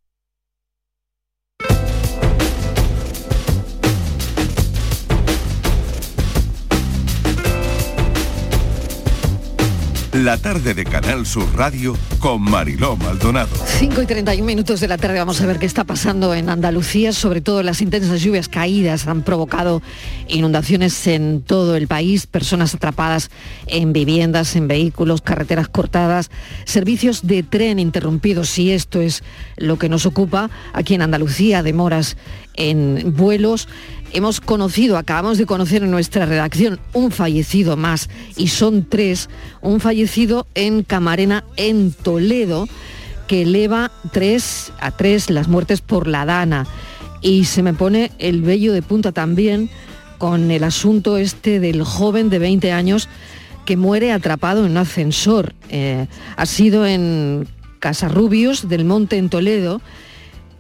[10.22, 13.50] La tarde de Canal Sur Radio con Mariló Maldonado.
[13.80, 17.12] 5 y 31 minutos de la tarde vamos a ver qué está pasando en Andalucía,
[17.12, 19.82] sobre todo las intensas lluvias caídas han provocado
[20.28, 23.32] inundaciones en todo el país, personas atrapadas
[23.66, 26.30] en viviendas, en vehículos, carreteras cortadas,
[26.66, 29.24] servicios de tren interrumpidos y esto es
[29.58, 32.16] lo que nos ocupa aquí en Andalucía, demoras
[32.56, 33.68] en vuelos
[34.14, 39.30] hemos conocido, acabamos de conocer en nuestra redacción un fallecido más y son tres,
[39.62, 42.68] un fallecido en Camarena, en Toledo,
[43.28, 46.68] que eleva tres a tres las muertes por la dana.
[47.22, 49.70] Y se me pone el vello de punta también
[50.18, 53.08] con el asunto este del joven de 20 años
[53.66, 55.54] que muere atrapado en un ascensor.
[55.70, 57.48] Eh, ha sido en
[57.80, 59.82] Casarrubios del Monte en Toledo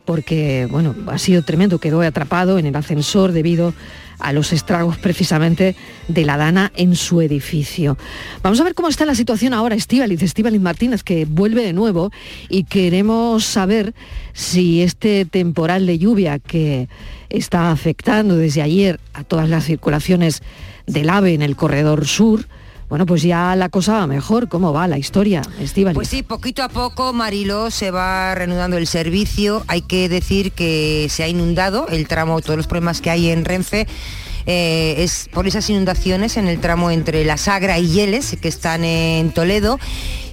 [0.05, 3.73] porque bueno, ha sido tremendo, quedó atrapado en el ascensor debido
[4.21, 5.75] a los estragos precisamente
[6.07, 7.97] de la dana en su edificio.
[8.43, 12.11] Vamos a ver cómo está la situación ahora, Estíbaliz, Estíbaliz Martínez, que vuelve de nuevo
[12.47, 13.93] y queremos saber
[14.33, 16.87] si este temporal de lluvia que
[17.29, 20.41] está afectando desde ayer a todas las circulaciones
[20.85, 22.45] del AVE en el corredor sur,
[22.91, 24.49] bueno, pues ya la cosa va mejor.
[24.49, 25.95] ¿Cómo va la historia, Estíbaliz?
[25.95, 29.63] Pues sí, poquito a poco, Marilo, se va reanudando el servicio.
[29.69, 33.45] Hay que decir que se ha inundado el tramo, todos los problemas que hay en
[33.45, 33.87] Renfe.
[34.45, 38.83] Eh, es por esas inundaciones en el tramo entre La Sagra y Yeles, que están
[38.83, 39.79] en Toledo.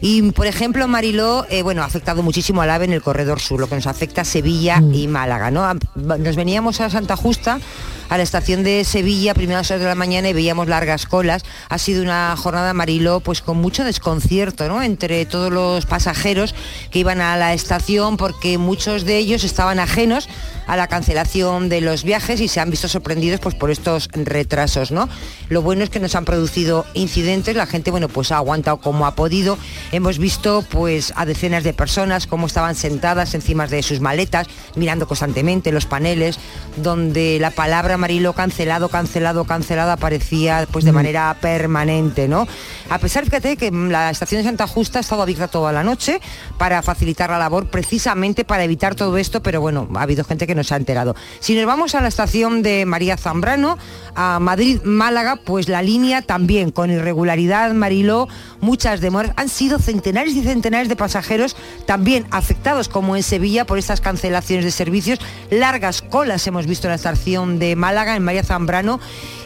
[0.00, 3.60] Y por ejemplo, Mariló, eh, bueno, ha afectado muchísimo al AVE en el corredor sur,
[3.60, 5.64] lo que nos afecta a Sevilla y Málaga, ¿no?
[5.94, 7.60] Nos veníamos a Santa Justa
[8.08, 11.42] a la estación de Sevilla, primeras horas de la mañana y veíamos largas colas.
[11.68, 14.82] Ha sido una jornada Mariló pues con mucho desconcierto, ¿no?
[14.82, 16.54] Entre todos los pasajeros
[16.90, 20.28] que iban a la estación porque muchos de ellos estaban ajenos
[20.66, 24.90] a la cancelación de los viajes y se han visto sorprendidos pues, por estos retrasos.
[24.90, 25.08] ¿no?
[25.48, 29.06] Lo bueno es que nos han producido incidentes, la gente bueno, pues ha aguantado como
[29.06, 29.58] ha podido.
[29.92, 35.08] Hemos visto pues, a decenas de personas cómo estaban sentadas encima de sus maletas, mirando
[35.08, 36.38] constantemente los paneles,
[36.76, 42.28] donde la palabra Marilo cancelado, cancelado, cancelado aparecía pues, de manera permanente.
[42.28, 42.46] ¿no?
[42.90, 46.20] A pesar, fíjate, que la estación de Santa Justa ha estado abierta toda la noche
[46.56, 50.54] para facilitar la labor, precisamente para evitar todo esto, pero bueno, ha habido gente que
[50.54, 51.14] nos ha enterado.
[51.40, 53.78] Si nos vamos a la estación de María Zambrano,
[54.14, 58.28] a Madrid-Málaga, pues la línea también con irregularidad, Mariló,
[58.60, 59.32] muchas demoras.
[59.36, 61.56] Han sido centenares y centenares de pasajeros
[61.86, 65.20] también afectados, como en Sevilla, por estas cancelaciones de servicios.
[65.50, 69.00] Largas colas hemos visto en la estación de Málaga, en María Zambrano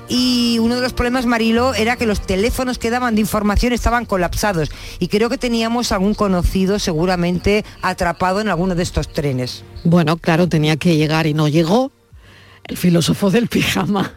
[0.08, 4.04] y uno de los problemas, Marilo, era que los teléfonos que daban de información estaban
[4.04, 9.64] colapsados y creo que teníamos algún conocido seguramente atrapado en alguno de estos trenes.
[9.84, 11.92] Bueno, claro, tenía que llegar y no llegó.
[12.64, 14.12] El filósofo del pijama.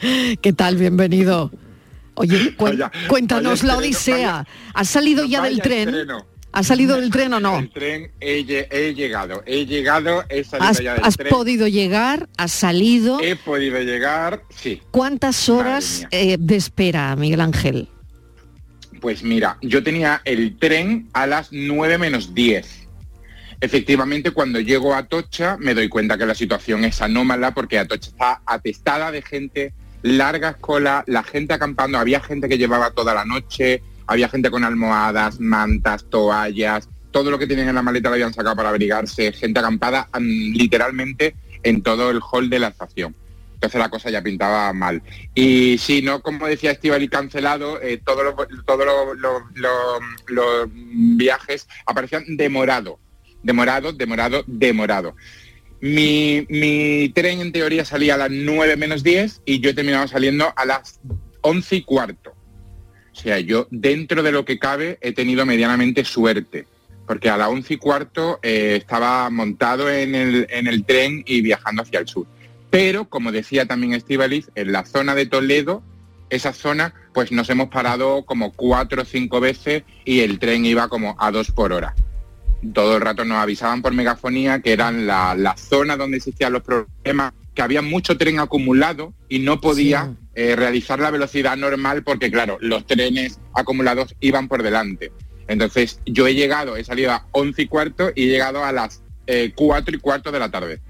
[0.40, 0.76] ¿Qué tal?
[0.76, 1.50] Bienvenido.
[2.14, 2.56] Oye,
[3.08, 4.46] cuéntanos la odisea.
[4.74, 5.94] ¿Has salido ya del tren?
[6.52, 7.58] ¿Ha salido del tren o no?
[7.58, 8.42] El tren he,
[8.94, 12.28] llegado, he llegado, he salido ¿Has, ya del ¿Has podido llegar?
[12.36, 13.20] ¿Has salido?
[13.20, 14.82] He podido llegar, sí.
[14.90, 17.88] ¿Cuántas horas eh, de espera, Miguel Ángel?
[19.00, 22.88] Pues mira, yo tenía el tren a las 9 menos 10.
[23.60, 28.10] Efectivamente, cuando llego a Atocha me doy cuenta que la situación es anómala porque Atocha
[28.10, 33.24] está atestada de gente, largas colas, la gente acampando, había gente que llevaba toda la
[33.24, 38.14] noche, había gente con almohadas, mantas, toallas, todo lo que tienen en la maleta lo
[38.14, 43.14] habían sacado para abrigarse, gente acampada mm, literalmente en todo el hall de la estación.
[43.54, 45.02] Entonces la cosa ya pintaba mal.
[45.34, 48.24] Y si no, como decía Estivali, cancelado, eh, todos
[49.16, 53.00] los, viajes aparecían demorado,
[53.42, 55.16] demorado, demorado, demorado.
[55.80, 60.06] Mi, mi, tren en teoría salía a las 9 menos 10 y yo he terminado
[60.06, 61.00] saliendo a las
[61.42, 62.37] 11 y cuarto.
[63.18, 66.66] O sea, yo dentro de lo que cabe he tenido medianamente suerte,
[67.04, 71.40] porque a las once y cuarto eh, estaba montado en el, en el tren y
[71.40, 72.28] viajando hacia el sur.
[72.70, 75.82] Pero, como decía también Estivaliz, en la zona de Toledo,
[76.30, 80.86] esa zona, pues nos hemos parado como cuatro o cinco veces y el tren iba
[80.88, 81.96] como a dos por hora.
[82.72, 86.62] Todo el rato nos avisaban por megafonía que eran la, la zona donde existían los
[86.62, 92.30] problemas que había mucho tren acumulado y no podía eh, realizar la velocidad normal porque,
[92.30, 95.10] claro, los trenes acumulados iban por delante.
[95.48, 99.02] Entonces yo he llegado, he salido a 11 y cuarto y he llegado a las
[99.26, 100.80] eh, 4 y cuarto de la tarde.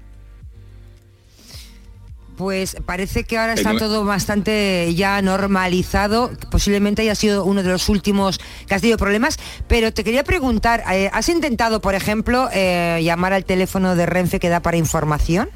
[2.37, 6.29] Pues parece que ahora está todo bastante ya normalizado.
[6.51, 9.39] Posiblemente haya sido uno de los últimos que has tenido problemas.
[9.67, 14.39] Pero te quería preguntar, eh, ¿has intentado, por ejemplo, eh, llamar al teléfono de Renfe
[14.39, 15.49] que da para información?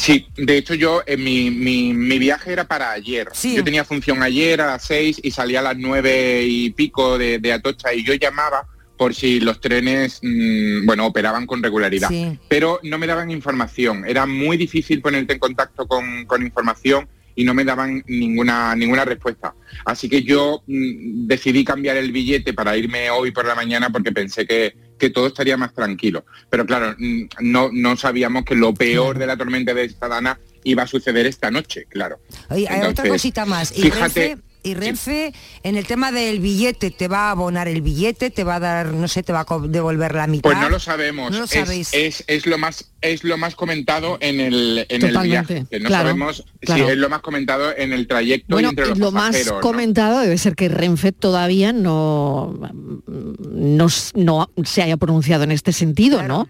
[0.00, 3.28] Sí, de hecho yo, en mi, mi, viaje era para ayer.
[3.54, 7.52] Yo tenía función ayer a las seis y salía a las nueve y pico de,
[7.52, 12.08] Atocha y yo llamaba por si los trenes, mm, bueno, operaban con regularidad.
[12.48, 14.06] Pero no me daban información.
[14.06, 19.04] Era muy difícil ponerte en contacto con, con información y no me daban ninguna, ninguna
[19.04, 19.54] respuesta.
[19.84, 24.12] Así que yo mm, decidí cambiar el billete para irme hoy por la mañana porque
[24.12, 26.24] pensé que, que todo estaría más tranquilo.
[26.48, 30.84] Pero claro, mm, no, no sabíamos que lo peor de la tormenta de Estadana iba
[30.84, 32.20] a suceder esta noche, claro.
[32.48, 33.72] hay otra cosita más.
[33.72, 38.30] fíjate, y Renfe, en el tema del billete, ¿te va a abonar el billete?
[38.30, 40.42] ¿Te va a dar, no sé, te va a devolver la mitad?
[40.42, 41.30] Pues no lo sabemos.
[41.32, 41.90] No lo sabéis.
[41.92, 45.66] Es, es, lo más es lo más comentado en el, en el viaje.
[45.80, 50.20] No sabemos si es lo más comentado en el trayecto entre los lo más comentado
[50.20, 52.58] debe ser que Renfe todavía no,
[53.06, 56.48] no, no se haya pronunciado en este sentido, ¿no?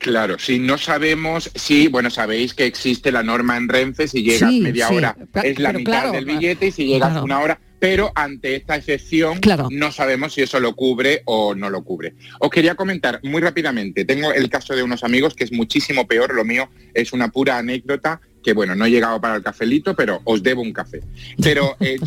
[0.00, 4.50] Claro, si no sabemos, si, bueno, sabéis que existe la norma en Renfe, si llegas
[4.50, 8.76] media hora es la mitad del billete y si llegas una hora, pero ante esta
[8.76, 9.38] excepción
[9.70, 12.14] no sabemos si eso lo cubre o no lo cubre.
[12.38, 16.34] Os quería comentar muy rápidamente, tengo el caso de unos amigos que es muchísimo peor,
[16.34, 20.22] lo mío es una pura anécdota que bueno, no he llegado para el cafelito, pero
[20.24, 21.02] os debo un café.
[21.42, 21.98] Pero eh,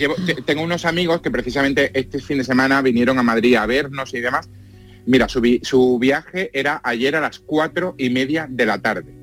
[0.46, 4.20] tengo unos amigos que precisamente este fin de semana vinieron a Madrid a vernos y
[4.20, 4.50] demás,
[5.06, 9.14] Mira, su, viaje era ayer a las cuatro y media de la tarde.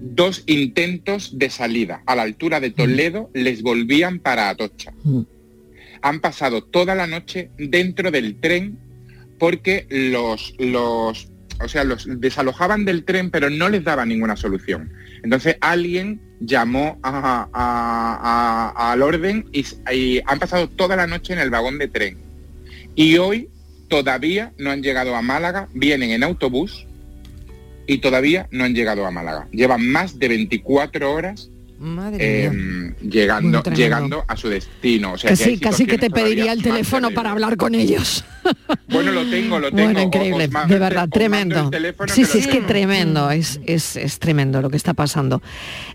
[0.00, 4.92] Dos intentos de salida a la altura de Toledo les volvían para Atocha.
[6.02, 8.76] han pasado toda la noche dentro del tren
[9.38, 11.28] porque los, los,
[11.62, 14.92] o sea, los desalojaban del tren pero no les daba ninguna solución.
[15.22, 21.78] Entonces alguien llamó al orden y, y han pasado toda la noche en el vagón
[21.78, 22.18] de tren.
[22.94, 23.48] Y hoy
[23.88, 26.86] todavía no han llegado a Málaga, vienen en autobús
[27.86, 29.48] y todavía no han llegado a Málaga.
[29.52, 31.50] Llevan más de 24 horas
[32.18, 35.12] eh, llegando, llegando a su destino.
[35.12, 38.24] O sea, casi, casi que te pediría el teléfono para hablar con ellos.
[38.88, 39.82] Bueno, lo tengo, lo tengo.
[39.84, 41.70] Bueno, increíble, de verdad, tremendo.
[42.06, 45.42] Sí, sí, es que tremendo, es, es, es, tremendo lo que está pasando.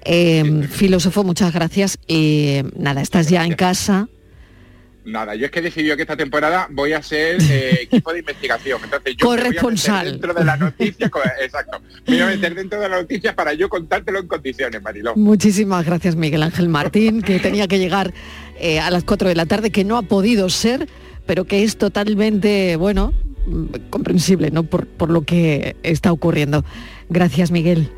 [0.04, 1.98] Eh, filósofo, muchas gracias.
[2.08, 4.10] Y nada, estás ya en casa
[5.06, 8.20] Nada, yo es que he decidido que esta temporada voy a ser eh, equipo de
[8.20, 8.82] investigación.
[8.84, 10.06] Entonces yo Corresponsal.
[10.06, 11.82] Me voy a dentro de la noticia, exacto.
[12.06, 15.16] Me voy a meter dentro de la noticia para yo contártelo en condiciones, Mariló.
[15.16, 18.14] Muchísimas gracias, Miguel Ángel Martín, que tenía que llegar
[18.60, 20.88] eh, a las 4 de la tarde, que no ha podido ser,
[21.26, 23.14] pero que es totalmente, bueno,
[23.46, 24.64] mm, comprensible, ¿no?
[24.64, 26.66] Por, por lo que está ocurriendo.
[27.10, 27.90] Gracias, Miguel.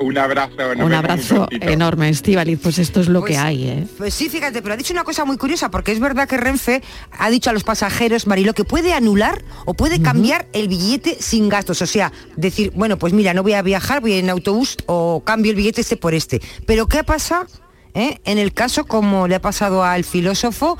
[0.00, 0.54] Un abrazo.
[0.78, 2.58] Un abrazo enorme, Estivaliz.
[2.62, 3.86] Pues esto es lo pues que hay, ¿eh?
[3.98, 6.82] Pues sí, fíjate, pero ha dicho una cosa muy curiosa, porque es verdad que Renfe
[7.12, 11.48] ha dicho a los pasajeros, Marilo, que puede anular o puede cambiar el billete sin
[11.48, 11.82] gastos.
[11.82, 15.50] O sea, decir, bueno, pues mira, no voy a viajar, voy en autobús o cambio
[15.50, 16.40] el billete este por este.
[16.66, 17.46] Pero ¿qué pasa
[17.94, 18.20] ¿Eh?
[18.24, 20.78] en el caso como le ha pasado al filósofo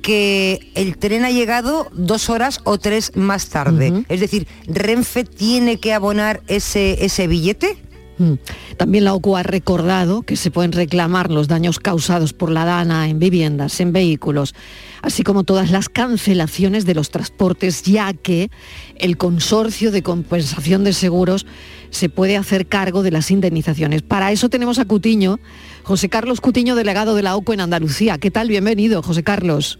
[0.00, 4.04] que el tren ha llegado dos horas o tres más tarde.
[4.08, 7.76] Es decir, Renfe tiene que abonar ese, ese billete.
[8.18, 8.34] Mm.
[8.76, 13.08] También la OCU ha recordado que se pueden reclamar los daños causados por la DANA
[13.08, 14.54] en viviendas, en vehículos,
[15.02, 18.50] así como todas las cancelaciones de los transportes, ya que
[18.96, 21.46] el consorcio de compensación de seguros
[21.90, 24.02] se puede hacer cargo de las indemnizaciones.
[24.02, 25.38] Para eso tenemos a Cutiño,
[25.82, 28.18] José Carlos Cutiño, delegado de la OCU en Andalucía.
[28.18, 28.48] ¿Qué tal?
[28.48, 29.78] Bienvenido, José Carlos.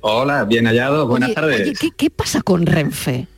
[0.00, 1.78] Hola, bien hallado, buenas tardes.
[1.78, 3.28] ¿qué, ¿qué pasa con Renfe?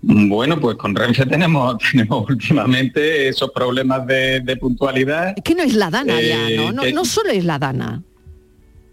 [0.00, 5.34] Bueno, pues con Renfe tenemos, tenemos últimamente esos problemas de, puntualidad.
[5.36, 6.72] Es que no es la Dana ya, ¿no?
[6.72, 8.02] No, no solo es la Dana.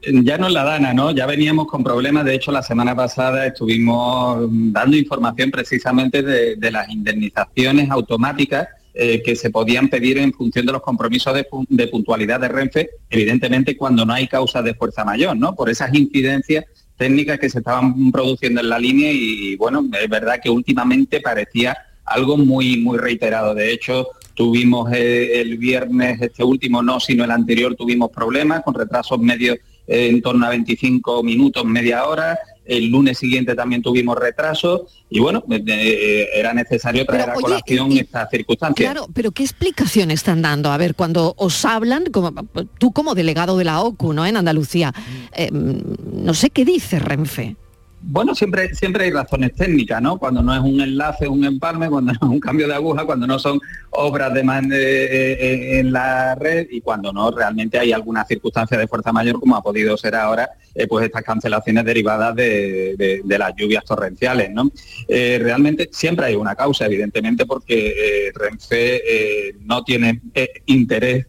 [0.07, 1.11] Ya no es la Dana, ¿no?
[1.11, 2.25] Ya veníamos con problemas.
[2.25, 9.35] De hecho, la semana pasada estuvimos dando información precisamente de, las indemnizaciones automáticas eh, que
[9.35, 14.05] se podían pedir en función de los compromisos de, de, puntualidad de Renfe, evidentemente cuando
[14.05, 15.55] no hay causa de fuerza mayor, ¿no?
[15.55, 16.65] Por esas incidencias
[16.97, 21.77] técnicas que se estaban produciendo en la línea y bueno, es verdad que últimamente parecía
[22.05, 23.53] algo muy, muy reiterado.
[23.53, 28.73] De hecho, tuvimos eh, el viernes, este último no, sino el anterior, tuvimos problemas con
[28.73, 34.17] retrasos medios eh, en torno a 25 minutos, media hora el lunes siguiente también tuvimos
[34.17, 38.91] retraso y bueno, eh, eh, era necesario traer a colación estas circunstancias.
[38.91, 40.71] Claro, pero ¿qué explicación están dando?
[40.71, 42.33] A ver, cuando os hablan, como,
[42.79, 44.25] tú como delegado de la OCU, ¿no?
[44.25, 44.93] En Andalucía,
[45.33, 47.55] eh, no sé qué dice Renfe.
[48.07, 50.19] Bueno, siempre, siempre hay razones técnicas, ¿no?
[50.19, 53.25] Cuando no es un enlace, un empalme, cuando no es un cambio de aguja, cuando
[53.25, 58.77] no son obras de man en la red y cuando no realmente hay alguna circunstancia
[58.77, 63.55] de fuerza mayor, como ha podido ser ahora, eh, pues estas cancelaciones derivadas de, las
[63.55, 64.71] lluvias torrenciales, ¿no?
[65.07, 70.21] Eh, realmente siempre hay una causa, evidentemente, porque eh, Renfe no tiene
[70.67, 71.25] interés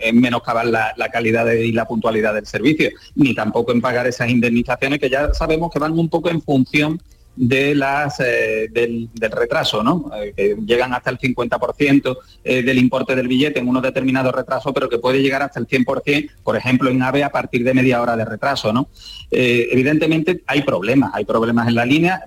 [0.00, 4.28] en menoscabar la, la calidad y la puntualidad del servicio, ni tampoco en pagar esas
[4.28, 7.00] indemnizaciones que ya sabemos que van un poco en función
[7.36, 10.10] de las, eh, del, retraso, ¿no?
[10.14, 14.72] Eh, que llegan hasta el 50% eh, del importe del billete en unos determinados retrasos,
[14.74, 18.02] pero que puede llegar hasta el 100%, por ejemplo, en AVE a partir de media
[18.02, 18.72] hora de retraso.
[18.72, 18.88] ¿no?
[19.32, 22.24] evidentemente hay problemas, hay problemas en la línea.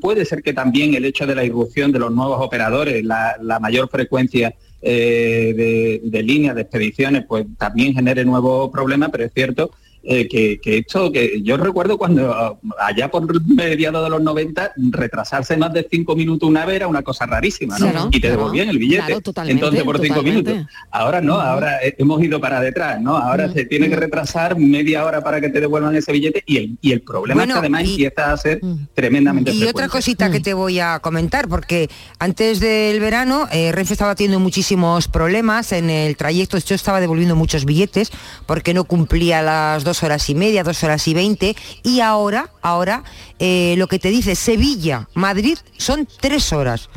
[0.00, 3.58] Puede ser que también el hecho de la irrupción de los nuevos operadores, la, la
[3.58, 9.72] mayor frecuencia de, de, líneas, de expediciones, pues también genere nuevos problemas, pero es cierto
[10.08, 15.56] eh, que, esto, que yo recuerdo cuando ah, allá por mediados de los 90, retrasarse
[15.56, 18.08] más de cinco minutos una vez era una cosa rarísima, ¿no?
[18.12, 19.18] y te devolvían el billete.
[19.46, 20.54] entonces por cinco minutos.
[20.92, 23.16] Ahora no, ahora hemos ido para detrás, ¿no?
[23.16, 26.78] Ahora se tiene que retrasar media hora para que te devuelvan ese billete y el,
[26.80, 28.60] y el problema es que además empieza a ser
[28.94, 31.90] tremendamente Y otra cosita que te voy a comentar, porque
[32.20, 37.34] antes del verano eh, Renfe estaba teniendo muchísimos problemas en el trayecto, yo estaba devolviendo
[37.34, 38.12] muchos billetes
[38.46, 43.04] porque no cumplía las dos horas y media, dos horas y veinte, y ahora, ahora,
[43.38, 46.88] eh, lo que te dice Sevilla, Madrid, son tres horas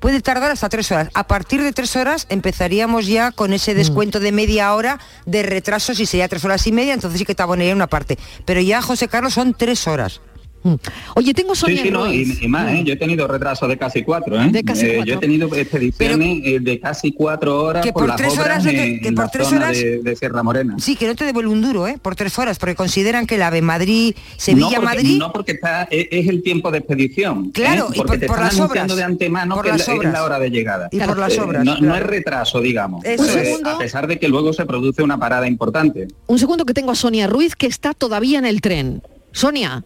[0.00, 1.08] puede tardar hasta tres horas.
[1.14, 5.94] A partir de tres horas empezaríamos ya con ese descuento de media hora de retraso,
[5.94, 8.18] si sería tres horas y media, entonces sí que te abonaría una parte.
[8.44, 10.20] Pero ya, José Carlos, son tres horas.
[10.62, 10.74] Mm.
[11.16, 12.82] Oye, tengo Sí, Sonia sí, no, y, y más, ¿eh?
[12.84, 14.48] Yo he tenido retrasos de casi cuatro, ¿eh?
[14.50, 15.04] De casi Eh, cuatro.
[15.12, 18.64] Yo he tenido expediciones eh, de casi cuatro horas Que por, por las obras horas
[18.64, 20.76] te- en, que en por la tres zona horas- de, de Sierra Morena.
[20.78, 21.98] Sí, que no te devuelve un duro, ¿eh?
[22.00, 25.18] Por tres horas, porque consideran que la AVE Madrid, no porque, Sevilla-Madrid...
[25.18, 27.50] no porque está, es, es el tiempo de expedición.
[27.52, 27.92] Claro, ¿eh?
[27.94, 28.96] y porque por- te por están las obras.
[28.96, 30.88] de antemano Por que es las la- es hora de llegada.
[30.92, 31.94] Y por las Eh, obras, No, no claro.
[31.96, 33.04] es retraso, digamos.
[33.04, 33.70] Eso Eh, segundo.
[33.70, 36.08] a pesar de que luego se produce una parada importante.
[36.26, 39.02] Un segundo que tengo a Sonia Ruiz que está todavía en el tren.
[39.32, 39.84] Sonia,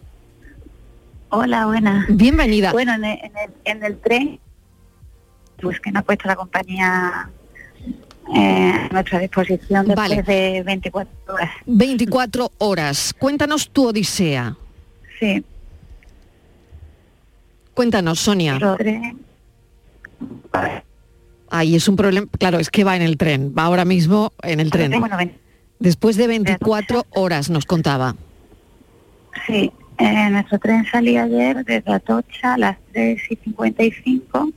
[1.29, 2.05] Hola, buenas.
[2.09, 2.71] bienvenida.
[2.71, 4.39] Bueno, en el, en el, en el tren,
[5.61, 7.29] pues que nos ha puesto la compañía
[8.35, 10.23] eh, a nuestra disposición después Vale.
[10.23, 11.51] de 24 horas.
[11.65, 13.13] 24 horas.
[13.17, 14.55] Cuéntanos tu odisea.
[15.19, 15.43] Sí,
[17.73, 18.57] Cuéntanos, Sonia.
[21.49, 22.27] Ahí es un problema.
[22.39, 23.53] Claro, es que va en el tren.
[23.57, 24.93] Va ahora mismo en el tren.
[25.79, 28.15] Después de 24 horas nos contaba.
[29.45, 34.49] sí, eh, nuestro tren salía ayer desde Atocha a las 3 y 55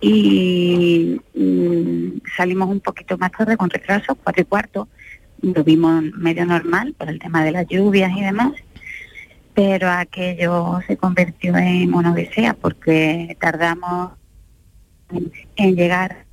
[0.00, 4.88] y mm, salimos un poquito más tarde con retraso, cuatro y cuarto.
[5.40, 8.52] Lo vimos medio normal por el tema de las lluvias y demás,
[9.54, 14.12] pero aquello se convirtió en una odisea porque tardamos
[15.12, 16.26] en, en llegar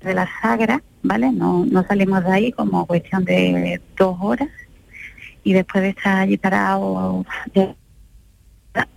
[0.00, 1.30] de la Sagra, ¿vale?
[1.30, 4.48] No, no salimos de ahí como cuestión de dos horas
[5.44, 7.74] y después de estar allí parados ya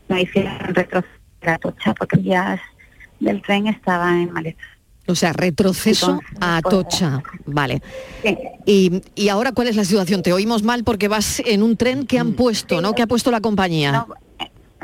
[0.09, 1.09] nos hicieron retroceder
[1.45, 2.59] a Tocha porque vías
[3.19, 4.67] del tren estaban en mal estado.
[5.09, 7.23] O sea, retroceso Entonces, a pues, Atocha.
[7.45, 7.81] Vale.
[8.23, 8.37] Sí.
[8.65, 10.21] Y, y ahora, ¿cuál es la situación?
[10.21, 12.93] Te oímos mal porque vas en un tren que han puesto, ¿no?
[12.93, 13.91] Que ha puesto la compañía.
[13.93, 14.07] No,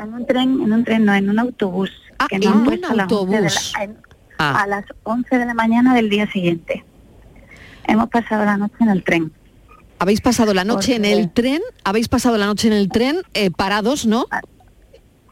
[0.02, 1.90] en un tren, en un tren no, en un autobús.
[2.18, 3.72] Ah, que en han un puesto a las 11 de la- autobús.
[3.80, 3.98] en-
[4.38, 4.62] Ah.
[4.62, 6.84] a las 11 de la mañana del día siguiente.
[7.86, 9.32] Hemos pasado la noche en el tren.
[9.98, 13.50] Habéis pasado la noche en el tren, habéis pasado la noche en el tren eh,
[13.50, 14.26] parados, ¿no?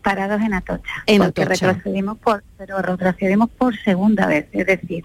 [0.02, 1.04] parados en Atocha.
[1.06, 1.68] En porque Atocha.
[1.68, 5.04] retrocedimos por, pero retrocedimos por segunda vez, es decir,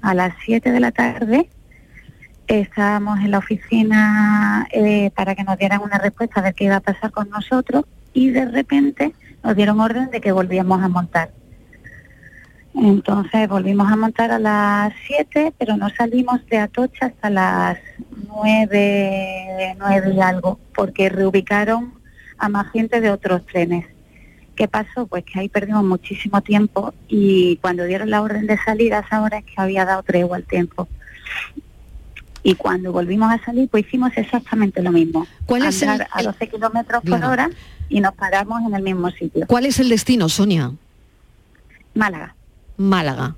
[0.00, 1.48] a las 7 de la tarde
[2.58, 6.80] estábamos en la oficina eh, para que nos dieran una respuesta de qué iba a
[6.80, 11.30] pasar con nosotros y de repente nos dieron orden de que volvíamos a montar.
[12.74, 17.78] Entonces volvimos a montar a las 7, pero no salimos de Atocha hasta las
[18.28, 21.94] 9, 9 y algo, porque reubicaron
[22.38, 23.86] a más gente de otros trenes.
[24.54, 25.06] ¿Qué pasó?
[25.06, 29.22] Pues que ahí perdimos muchísimo tiempo y cuando dieron la orden de salida a esa
[29.22, 30.86] hora es que había dado tregua al tiempo.
[32.42, 35.26] Y cuando volvimos a salir, pues hicimos exactamente lo mismo.
[35.44, 37.30] ¿Cuál es el- a 12 kilómetros por Claro.
[37.32, 37.50] hora
[37.88, 39.46] y nos paramos en el mismo sitio.
[39.46, 40.72] ¿Cuál es el destino, Sonia?
[41.94, 42.34] Málaga.
[42.80, 43.36] Málaga.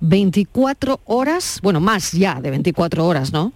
[0.00, 3.52] 24 horas, bueno, más ya de 24 horas, ¿no?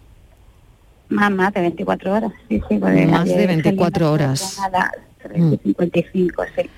[1.09, 2.79] Más, más de 24 horas, sí, sí.
[2.79, 4.61] Más de ayer 24 salimos horas.
[4.61, 4.93] A las
[5.25, 6.71] 3.55, sí.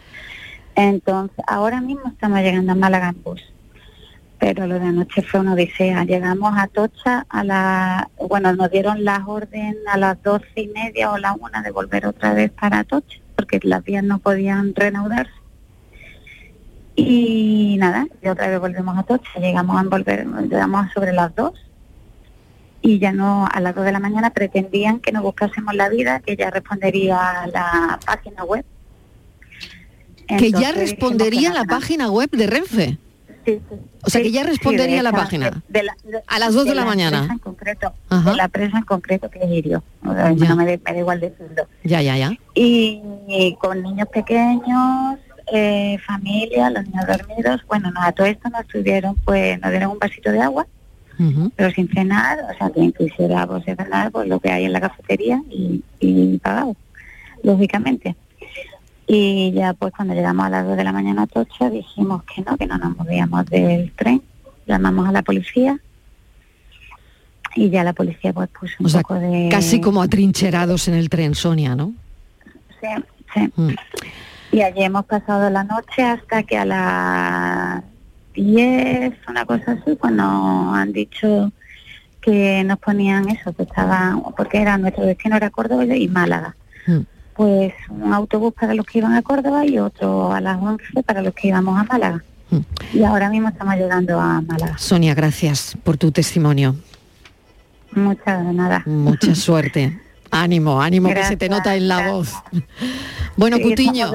[0.75, 3.43] Entonces, ahora mismo estamos llegando a Málaga en bus.
[4.39, 6.05] Pero lo de anoche fue una odisea.
[6.05, 8.11] Llegamos a Tocha a la...
[8.29, 12.07] Bueno, nos dieron las órdenes a las doce y media o la una de volver
[12.07, 15.33] otra vez para Tocha, porque las vías no podían reanudarse.
[16.97, 19.39] Y nada, y otra vez volvemos a Tocha.
[19.39, 21.53] Llegamos a volver, llegamos sobre las dos
[22.81, 26.21] y ya no a las 2 de la mañana pretendían que nos buscásemos la vida,
[26.21, 28.65] que ya respondería a la página web.
[30.29, 32.99] que ya respondería la página web de Renfe.
[33.45, 33.77] Sí, sí.
[34.03, 35.51] O sea, que ya sí, respondería de la página.
[35.51, 37.29] de- de la- de- A las dos de la mañana.
[37.31, 38.31] en concreto, Ajá.
[38.31, 39.85] de la empresa en concreto que es Irio.
[40.05, 40.49] O sea, Ya.
[40.49, 41.69] no me, da- me da igual decirlo.
[41.85, 42.33] Ya, ya, ya.
[42.55, 45.19] Y, y con niños pequeños,
[45.53, 49.93] eh, familia, los niños dormidos, bueno, no, a todo esto nos tuvieron, pues nos dieron
[49.93, 50.67] un vasito de agua,
[51.57, 54.81] pero sin cenar, o sea, quien quisiera pues cenar, pues lo que hay en la
[54.81, 56.77] cafetería y, y pagado,
[57.43, 58.17] lógicamente.
[59.07, 62.43] Y ya pues cuando llegamos a las 2 de la mañana a Tocha dijimos que
[62.43, 64.21] no, que no nos movíamos del tren,
[64.67, 65.79] llamamos a la policía
[67.55, 69.49] y ya la policía pues puso un O sea, poco de...
[69.51, 71.95] casi como atrincherados en el tren, Sonia, ¿no?
[72.81, 72.89] Sí,
[73.33, 73.53] sí.
[73.57, 73.71] Mm.
[74.53, 77.83] Y allí hemos pasado la noche hasta que a las
[78.35, 81.53] 10, una cosa así, pues nos han dicho
[82.21, 86.57] que nos ponían eso, que estaban, porque era nuestro destino era Córdoba y Málaga.
[86.87, 87.01] Mm.
[87.35, 91.23] Pues un autobús para los que iban a Córdoba y otro a las 11 para
[91.23, 92.25] los que íbamos a Málaga.
[92.51, 92.97] Mm.
[92.97, 94.79] Y ahora mismo estamos llegando a Málaga.
[94.79, 96.77] Sonia, gracias por tu testimonio.
[97.93, 98.83] Muchas de nada.
[98.87, 99.99] Mucha suerte.
[100.31, 102.33] Ánimo, ánimo que se te nota en la voz.
[103.39, 104.11] Bueno, Sí, Cutiño.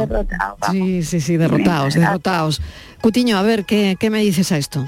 [0.71, 2.59] Sí, sí, sí, derrotados, derrotados.
[3.01, 4.87] Cutiño, a ver, ¿qué, qué me dices a esto?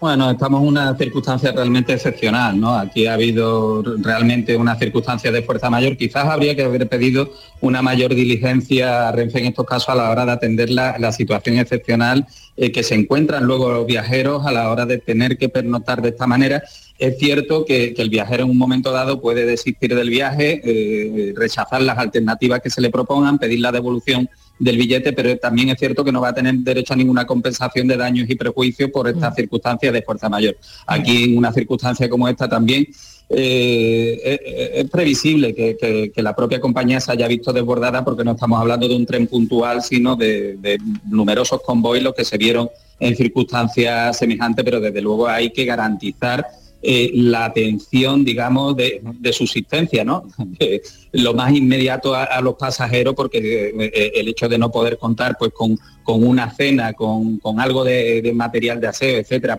[0.00, 2.74] Bueno, estamos en una circunstancia realmente excepcional, ¿no?
[2.74, 5.98] Aquí ha habido realmente una circunstancia de fuerza mayor.
[5.98, 7.30] Quizás habría que haber pedido
[7.60, 11.58] una mayor diligencia a Renfe en estos casos a la hora de atender la, situación
[11.58, 12.26] excepcional
[12.56, 16.08] eh, que se encuentran luego los viajeros a la hora de tener que pernoctar de
[16.08, 16.62] esta manera.
[16.98, 21.82] Es cierto que, el viajero en un momento dado puede desistir del viaje, eh, rechazar
[21.82, 24.30] las alternativas que se le propongan, pedir la devolución
[24.60, 27.88] del billete, pero también es cierto que no va a tener derecho a ninguna compensación
[27.88, 29.36] de daños y prejuicios por estas mm.
[29.36, 30.56] circunstancias de fuerza mayor.
[30.86, 32.86] Aquí en una circunstancia como esta también
[33.30, 38.86] eh, es, previsible que, la propia compañía se haya visto desbordada porque no estamos hablando
[38.86, 44.62] de un tren puntual, sino de, numerosos convoys los que se vieron en circunstancias semejantes,
[44.62, 46.44] pero desde luego hay que garantizar
[46.82, 49.02] eh, la atención, digamos, de,
[49.32, 50.26] subsistencia, ¿no?
[51.12, 55.36] lo más inmediato a, los pasajeros, porque eh, eh, el hecho de no poder contar
[55.38, 55.78] pues con,
[56.14, 59.58] una cena, con, algo de, material de aseo, etcétera,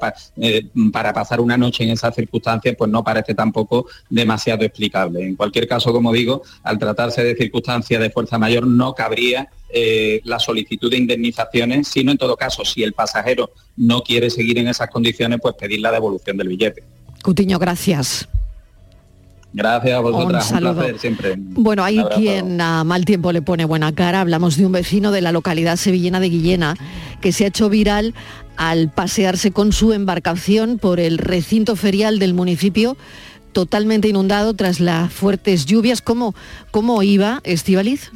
[0.91, 5.25] para pasar una noche en esas circunstancias, pues no parece tampoco demasiado explicable.
[5.25, 9.49] En cualquier caso, como digo, al tratarse de circunstancias de fuerza mayor, no cabría
[10.23, 14.67] la solicitud de indemnizaciones, sino en todo caso, si el pasajero no quiere seguir en
[14.67, 16.83] esas condiciones, pues pedir la devolución del billete.
[17.23, 18.27] Cutiño, gracias.
[19.53, 21.35] Gracias a vosotras, un, placer siempre.
[21.37, 24.21] Bueno, hay quien a mal tiempo le pone buena cara.
[24.21, 26.75] Hablamos de un vecino de la localidad sevillana de Guillena
[27.19, 28.13] que se ha hecho viral
[28.55, 32.95] al pasearse con su embarcación por el recinto ferial del municipio
[33.51, 36.01] totalmente inundado tras las fuertes lluvias.
[36.01, 36.33] ¿Cómo,
[36.71, 38.11] cómo iba, Estivaliz?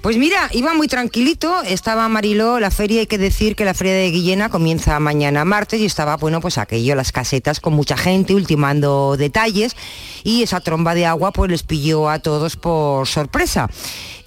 [0.00, 3.92] Pues mira, iba muy tranquilito, estaba Mariló, la feria, hay que decir que la feria
[3.92, 8.34] de Guillena comienza mañana martes y estaba, bueno, pues aquello, las casetas con mucha gente,
[8.34, 9.76] ultimando detalles
[10.24, 13.68] y esa tromba de agua pues les pilló a todos por sorpresa.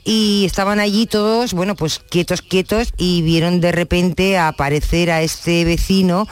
[0.04, 5.66] Y estaban allí todos, bueno, pues quietos, quietos y vieron de repente aparecer a este
[5.66, 6.28] vecino,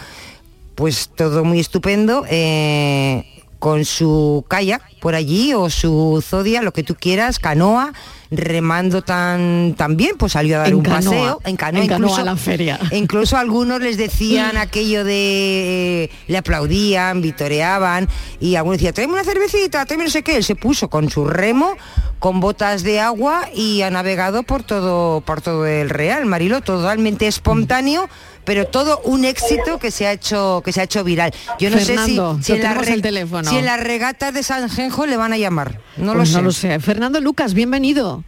[0.76, 6.84] pues todo muy estupendo, eh, con su kayak por allí o su zodia, lo que
[6.84, 7.94] tú quieras, canoa,
[8.30, 12.36] remando tan, tan bien, pues salió a dar un paseo en canoa, incluso, a la
[12.36, 12.78] feria.
[12.92, 18.10] Incluso algunos les decían aquello de, le aplaudían, vitoreaban
[18.42, 20.36] y algunos decían, tráeme una cervecita, tráeme no sé qué.
[20.36, 21.78] Él se puso con su remo,
[22.20, 27.28] con botas de agua y ha navegado por todo, por todo el Real, Marilo, totalmente
[27.28, 28.10] espontáneo
[28.46, 31.34] pero todo un éxito que se ha hecho que se ha hecho viral.
[31.60, 33.50] Yo no sé si, si, en el teléfono.
[33.50, 35.80] si en las regatas de San Genjo le van a llamar.
[35.98, 36.36] No lo pues sé.
[36.38, 36.80] No lo sé.
[36.80, 38.24] Fernando Lucas, bienvenido.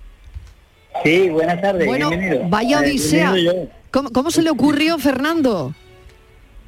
[1.03, 1.86] Sí, buenas tardes.
[1.86, 2.09] Bueno,
[2.47, 3.34] vaya odisea.
[3.91, 5.74] ¿Cómo, se le ocurrió, Fernando?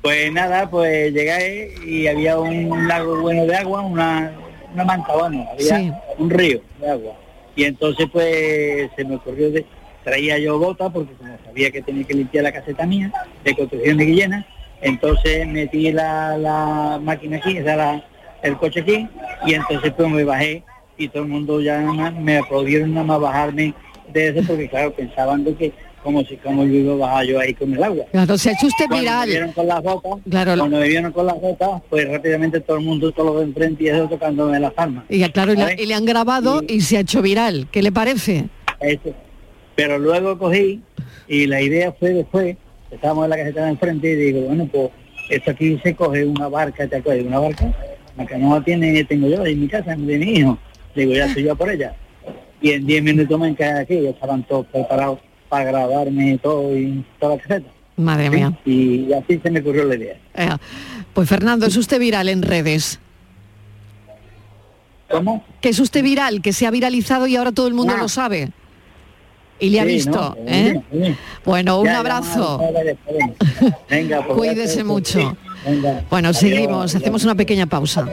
[0.01, 4.31] Pues nada, pues llegué y había un lago bueno de agua, una,
[4.73, 7.13] una manta, bueno, había un río de agua.
[7.55, 9.65] Y entonces pues se me ocurrió de,
[10.07, 11.11] traía yo bota porque
[11.43, 13.11] sabía que tenía que limpiar la caseta mía
[13.43, 14.47] de construcción de Guillena,
[14.81, 18.01] entonces metí la, máquina aquí, o sea,
[18.41, 19.05] el coche aquí,
[19.45, 20.63] y entonces pues me bajé
[20.97, 23.73] y todo el mundo ya me aplaudieron nada más bajarme
[24.13, 27.39] de eso porque claro, pensaban de que como si como yo iba a bajar yo
[27.41, 28.05] ahí con el agua.
[28.09, 29.27] Claro, se ha hecho usted viral.
[29.27, 32.77] Me vieron con las botas, claro, cuando me vieron con las botas, pues rápidamente todo
[32.77, 35.03] el mundo, todo lo de enfrente y eso tocándome las palmas.
[35.09, 37.67] Y claro, y, le han grabado y, se ha hecho viral.
[37.71, 38.45] ¿Qué le parece?
[38.79, 39.13] Eso.
[39.77, 40.81] Pero luego cogí
[41.27, 42.57] y la idea fue después,
[42.89, 44.89] estábamos en la caseta de enfrente y digo, bueno, pues
[45.29, 47.27] esto aquí se coge una barca, ¿te acuerdas?
[47.27, 47.71] Una barca,
[48.17, 50.57] la canoa tiene, tengo yo en mi casa, de mi hijo.
[50.95, 51.95] Digo, ya estoy yo por ella.
[52.59, 57.05] Y en 10 minutos me encargué aquí, ya estaban todos preparados para grabarme todo y
[57.19, 57.69] toda la caseta.
[57.97, 58.59] Madre mía.
[58.65, 60.17] Y así se me ocurrió la idea.
[60.33, 60.49] Eh,
[61.13, 62.99] pues Fernando, es usted viral en redes.
[65.07, 65.45] ¿Cómo?
[65.61, 68.49] Que es usted viral, que se ha viralizado y ahora todo el mundo lo sabe
[69.59, 70.35] y le ha visto.
[70.45, 70.81] ¿eh?
[71.45, 72.61] Bueno, un abrazo.
[73.89, 75.37] Venga, pues, Cuídese mucho.
[76.09, 78.07] Bueno, seguimos, hacemos una pequeña pausa.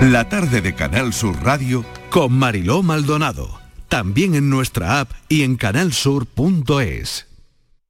[0.00, 3.60] La tarde de Canal Sur Radio con Mariló Maldonado.
[3.88, 7.33] También en nuestra app y en canalsur.es.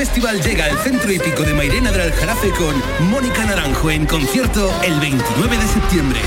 [0.00, 2.74] Festival llega al centro hípico de Mairena del Aljarafe con
[3.10, 6.18] Mónica Naranjo en concierto el 29 de septiembre.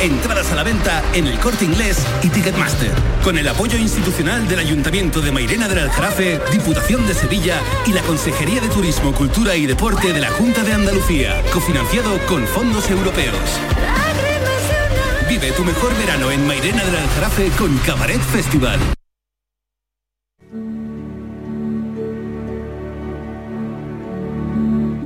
[0.00, 2.90] Entradas a la venta en el corte inglés y Ticketmaster.
[3.22, 8.00] Con el apoyo institucional del Ayuntamiento de Mairena del Aljarafe, Diputación de Sevilla y la
[8.00, 11.42] Consejería de Turismo, Cultura y Deporte de la Junta de Andalucía.
[11.52, 13.36] Cofinanciado con fondos europeos.
[15.28, 18.80] Vive tu mejor verano en Mairena del Aljarafe con Cabaret Festival.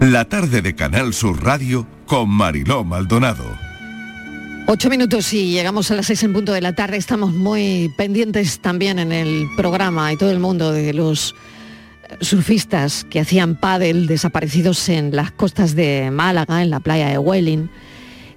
[0.02, 3.44] La tarde de Canal Sur Radio con Mariló Maldonado.
[4.66, 6.96] Ocho minutos y llegamos a las seis en punto de la tarde.
[6.96, 11.36] Estamos muy pendientes también en el programa y todo el mundo de los
[12.20, 17.70] surfistas que hacían pádel desaparecidos en las costas de Málaga, en la playa de Welling,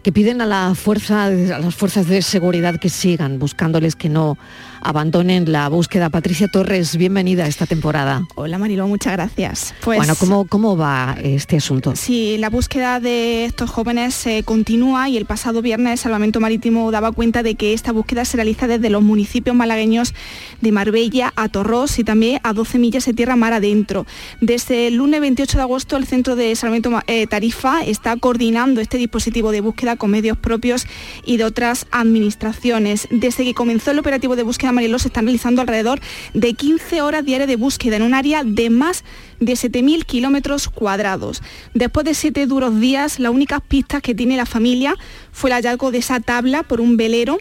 [0.04, 4.38] que piden a, la fuerza, a las fuerzas de seguridad que sigan buscándoles que no
[4.86, 6.12] abandonen la búsqueda.
[6.12, 8.28] Patricia Torres, bienvenida a esta temporada.
[8.36, 9.74] Hola Marilo, muchas gracias.
[9.82, 11.96] Pues, bueno, ¿cómo, ¿cómo va este asunto?
[11.96, 17.12] Sí, la búsqueda de estos jóvenes eh, continúa y el pasado viernes Salvamento Marítimo daba
[17.12, 20.14] cuenta de que esta búsqueda se realiza desde los municipios malagueños
[20.62, 24.06] de Marbella a Torros y también a 12 millas de tierra mar adentro.
[24.40, 29.00] Desde el lunes 28 de agosto el Centro de Salvamento eh, Tarifa está coordinando este
[29.00, 30.86] dispositivo de búsqueda con medios propios
[31.26, 33.08] y de otras administraciones.
[33.10, 36.00] Desde que comenzó el operativo de búsqueda Mariló se están realizando alrededor
[36.34, 39.04] de 15 horas diarias de búsqueda en un área de más
[39.40, 41.42] de 7.000 kilómetros cuadrados.
[41.74, 44.96] Después de siete duros días, las únicas pistas que tiene la familia
[45.32, 47.38] fue el hallazgo de esa tabla por un velero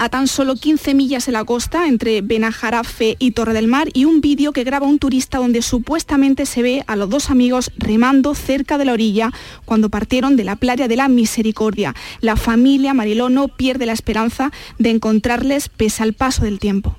[0.00, 4.06] a tan solo 15 millas de la costa entre Benajarafe y Torre del Mar y
[4.06, 8.34] un vídeo que graba un turista donde supuestamente se ve a los dos amigos remando
[8.34, 9.30] cerca de la orilla
[9.66, 11.94] cuando partieron de la playa de la Misericordia.
[12.22, 16.96] La familia Mariló no pierde la esperanza de encontrarles pese al paso del tiempo.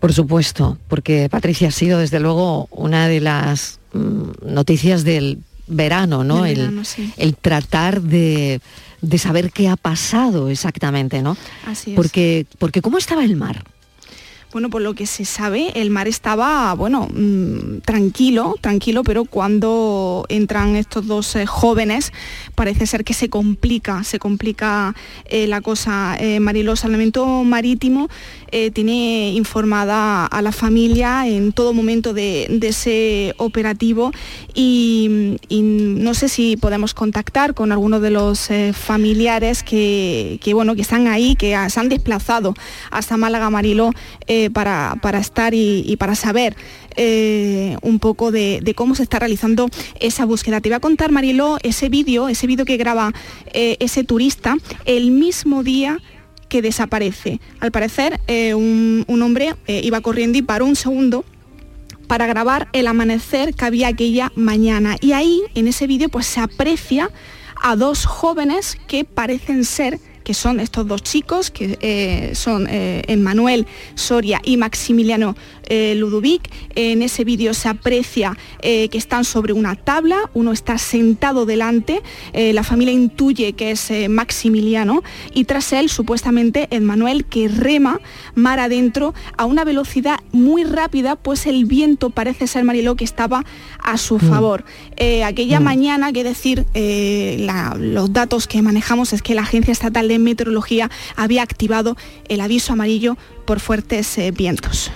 [0.00, 5.38] Por supuesto, porque Patricia ha sido desde luego una de las mm, noticias del
[5.68, 6.46] verano, ¿no?
[6.46, 6.82] el,
[7.16, 8.60] el tratar de
[9.02, 11.36] de saber qué ha pasado exactamente, ¿no?
[11.66, 11.96] Así es.
[11.96, 13.64] Porque, porque ¿cómo estaba el mar?
[14.52, 20.26] Bueno, por lo que se sabe, el mar estaba, bueno, mm, tranquilo, tranquilo, pero cuando
[20.28, 22.12] entran estos dos eh, jóvenes,
[22.54, 24.94] parece ser que se complica, se complica
[25.24, 26.16] eh, la cosa.
[26.20, 28.08] Eh, Mariló, Salvamento Marítimo
[28.50, 34.12] eh, tiene informada a la familia en todo momento de, ese operativo
[34.54, 41.06] y, no sé si podemos contactar con algunos de los familiares que, bueno, que están
[41.08, 42.54] ahí, que se han desplazado
[42.90, 43.90] hasta Málaga Mariló
[44.50, 46.56] para, para, estar y, para saber
[47.82, 49.68] un poco de, cómo se está realizando
[50.00, 50.60] esa búsqueda.
[50.60, 53.12] Te voy a contar, Mariló, ese vídeo, ese vídeo que graba
[53.52, 55.98] eh, ese turista el mismo día
[56.48, 57.40] que desaparece.
[57.60, 61.24] Al parecer, eh, un, hombre eh, iba corriendo y paró un segundo
[62.06, 64.96] para grabar el amanecer que había aquella mañana.
[65.00, 67.10] Y ahí, en ese vídeo, pues se aprecia
[67.62, 73.02] a dos jóvenes que parecen ser que son estos dos chicos, que eh, son eh,
[73.08, 75.36] Emmanuel Soria y Maximiliano
[75.68, 76.50] eh, Ludovic.
[76.74, 82.00] En ese vídeo se aprecia que están sobre una tabla, uno está sentado delante,
[82.32, 85.02] la familia intuye que es Maximiliano
[85.34, 88.00] y tras él supuestamente Emmanuel que rema
[88.34, 93.44] mar adentro a una velocidad muy rápida, pues el viento parece ser Mariló que estaba
[93.82, 94.30] a su mm.
[94.30, 94.64] favor.
[95.24, 95.64] aquella mm.
[95.64, 96.66] mañana, que decir,
[97.78, 101.96] los datos que manejamos es que la Agencia Estatal de Meteorología había activado
[102.28, 104.90] el aviso amarillo por fuertes eh, vientos.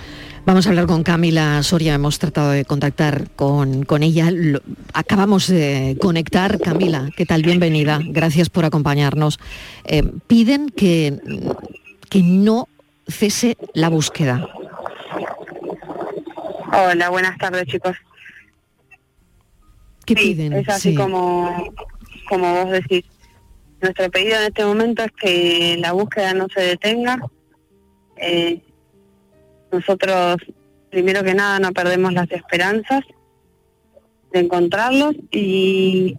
[0.45, 4.31] Vamos a hablar con Camila Soria, hemos tratado de contactar con, con ella.
[4.93, 6.57] acabamos de conectar.
[6.59, 7.41] Camila, ¿qué tal?
[7.41, 7.99] Bienvenida.
[8.01, 9.39] Gracias por acompañarnos.
[9.83, 11.19] Eh, piden que,
[12.09, 12.69] que no
[13.09, 14.47] cese la búsqueda.
[16.71, 17.97] Hola, buenas tardes chicos.
[20.05, 20.53] ¿Qué piden?
[20.53, 21.73] Es así como,
[22.29, 23.03] como vos decís.
[23.81, 27.19] Nuestro pedido en este momento es que la búsqueda no se detenga.
[28.17, 28.61] Eh,
[29.71, 30.37] nosotros,
[30.89, 33.03] primero que nada, no perdemos las esperanzas
[34.31, 36.17] de encontrarlos y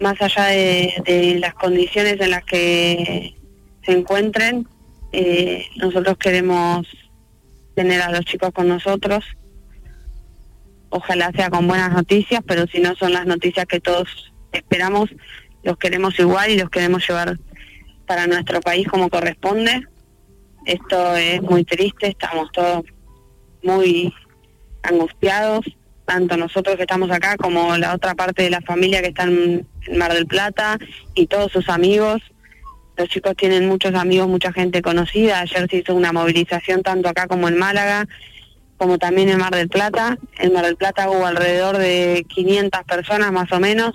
[0.00, 3.34] más allá de, las condiciones en las que
[3.84, 4.66] se encuentren,
[5.12, 6.86] eh, nosotros queremos
[7.74, 9.24] tener a los chicos con nosotros.
[10.88, 15.10] Ojalá sea con buenas noticias, pero si no son las noticias que todos esperamos,
[15.66, 17.36] los queremos igual y los queremos llevar
[18.06, 19.84] para nuestro país como corresponde.
[20.64, 22.84] Esto es muy triste, estamos todos
[23.64, 24.14] muy
[24.84, 25.64] angustiados,
[26.04, 29.66] tanto nosotros que estamos acá como la otra parte de la familia que está en
[29.96, 30.78] Mar del Plata
[31.16, 32.22] y todos sus amigos.
[32.96, 35.40] Los chicos tienen muchos amigos, mucha gente conocida.
[35.40, 38.06] Ayer se hizo una movilización tanto acá como en Málaga,
[38.76, 40.16] como también en Mar del Plata.
[40.38, 43.94] En Mar del Plata hubo alrededor de 500 personas más o menos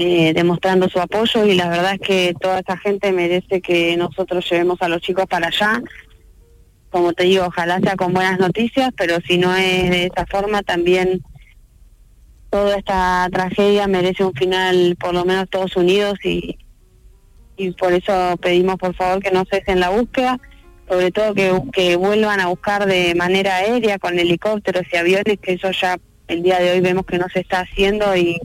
[0.00, 4.48] eh, demostrando su apoyo y la verdad es que toda esta gente merece que nosotros
[4.48, 5.82] llevemos a los chicos para allá.
[6.90, 10.62] Como te digo, ojalá sea con buenas noticias, pero si no es de esa forma,
[10.62, 11.20] también
[12.48, 16.58] toda esta tragedia merece un final, por lo menos todos unidos y,
[17.56, 20.38] y por eso pedimos por favor que no cesen la búsqueda,
[20.88, 25.54] sobre todo que, que vuelvan a buscar de manera aérea con helicópteros y aviones, que
[25.54, 28.40] eso ya el día de hoy vemos que no se está haciendo y,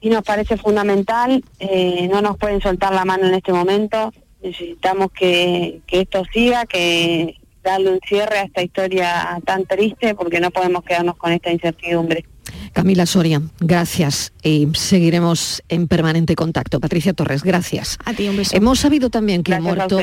[0.00, 5.08] y nos parece fundamental, eh, no nos pueden soltar la mano en este momento, necesitamos
[5.12, 10.50] que, que esto siga, que darle un cierre a esta historia tan triste porque no
[10.50, 12.24] podemos quedarnos con esta incertidumbre.
[12.72, 16.80] Camila Soria, gracias y seguiremos en permanente contacto.
[16.80, 17.98] Patricia Torres, gracias.
[18.04, 18.56] A ti un beso.
[18.56, 19.98] Hemos sabido también que ha muerto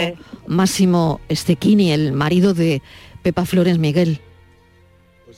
[0.48, 2.82] Máximo Estequini, el marido de
[3.24, 4.22] Pepa Flores Miguel.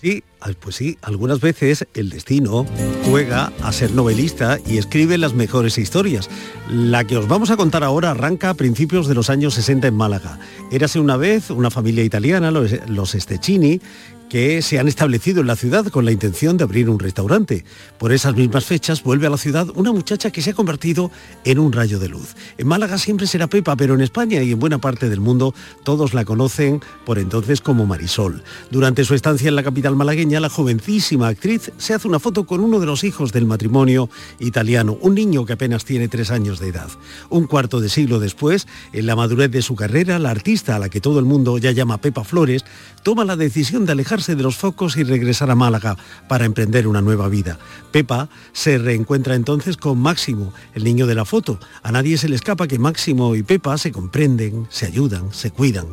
[0.02, 0.24] Sí,
[0.62, 2.66] pues sí, algunas veces el destino
[3.04, 6.30] juega a ser novelista y escribe las mejores historias.
[6.72, 9.96] La que os vamos a contar ahora arranca a principios de los años 60 en
[9.96, 10.40] Málaga.
[10.72, 13.82] Érase una vez una familia italiana, los, los Estechini,
[14.30, 17.66] que se han establecido en la ciudad con la intención de abrir un restaurante.
[17.98, 21.12] Por esas mismas fechas vuelve a la ciudad una muchacha que se ha convertido
[21.44, 22.36] en un rayo de luz.
[22.60, 26.14] En Málaga siempre será Pepa, pero en España y en buena parte del mundo todos
[26.14, 28.44] la conocen por entonces como Marisol.
[28.70, 32.62] Durante su estancia en la capital malagueña, la jovencísima actriz se hace una foto con
[32.62, 34.10] uno de los hijos del matrimonio
[34.40, 36.90] italiano, un niño que apenas tiene tres años de edad.
[37.30, 40.90] Un cuarto de siglo después, en la madurez de su carrera, la artista a la
[40.90, 42.64] que todo el mundo ya llama Pepa Flores,
[43.02, 45.98] toma la decisión de alejarse de los focos y regresar a Málaga
[46.28, 47.58] para emprender una nueva vida.
[47.92, 51.60] Pepa se reencuentra entonces con Máximo, el niño de la foto.
[51.84, 55.88] A nadie se le escapa que Máximo y Pepa se comprenden, se ayudan, se cuidan.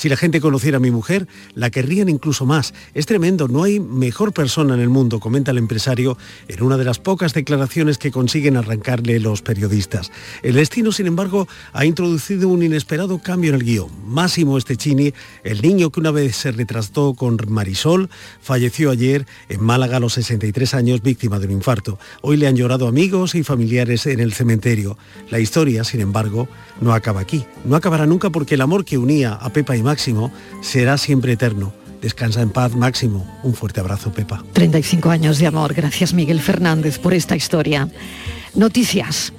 [0.00, 2.72] Si la gente conociera a mi mujer, la querrían incluso más.
[2.94, 6.16] Es tremendo, no hay mejor persona en el mundo, comenta el empresario
[6.48, 10.10] en una de las pocas declaraciones que consiguen arrancarle los periodistas.
[10.42, 13.90] El destino, sin embargo, ha introducido un inesperado cambio en el guion.
[14.06, 15.12] Máximo Estechini,
[15.44, 18.08] el niño que una vez se retrató con Marisol,
[18.40, 21.98] falleció ayer en Málaga a los 63 años víctima de un infarto.
[22.22, 24.96] Hoy le han llorado amigos y familiares en el cementerio.
[25.28, 26.48] La historia, sin embargo,
[26.80, 27.44] no acaba aquí.
[27.66, 30.30] No acabará nunca porque el amor que unía a Pepa y Máximo
[30.62, 31.72] será siempre eterno.
[32.00, 33.26] Descansa en paz, Máximo.
[33.42, 34.44] Un fuerte abrazo, Pepa.
[34.52, 35.74] 35 años de amor.
[35.74, 37.88] Gracias, Miguel Fernández, por esta historia.
[38.54, 39.32] Noticias.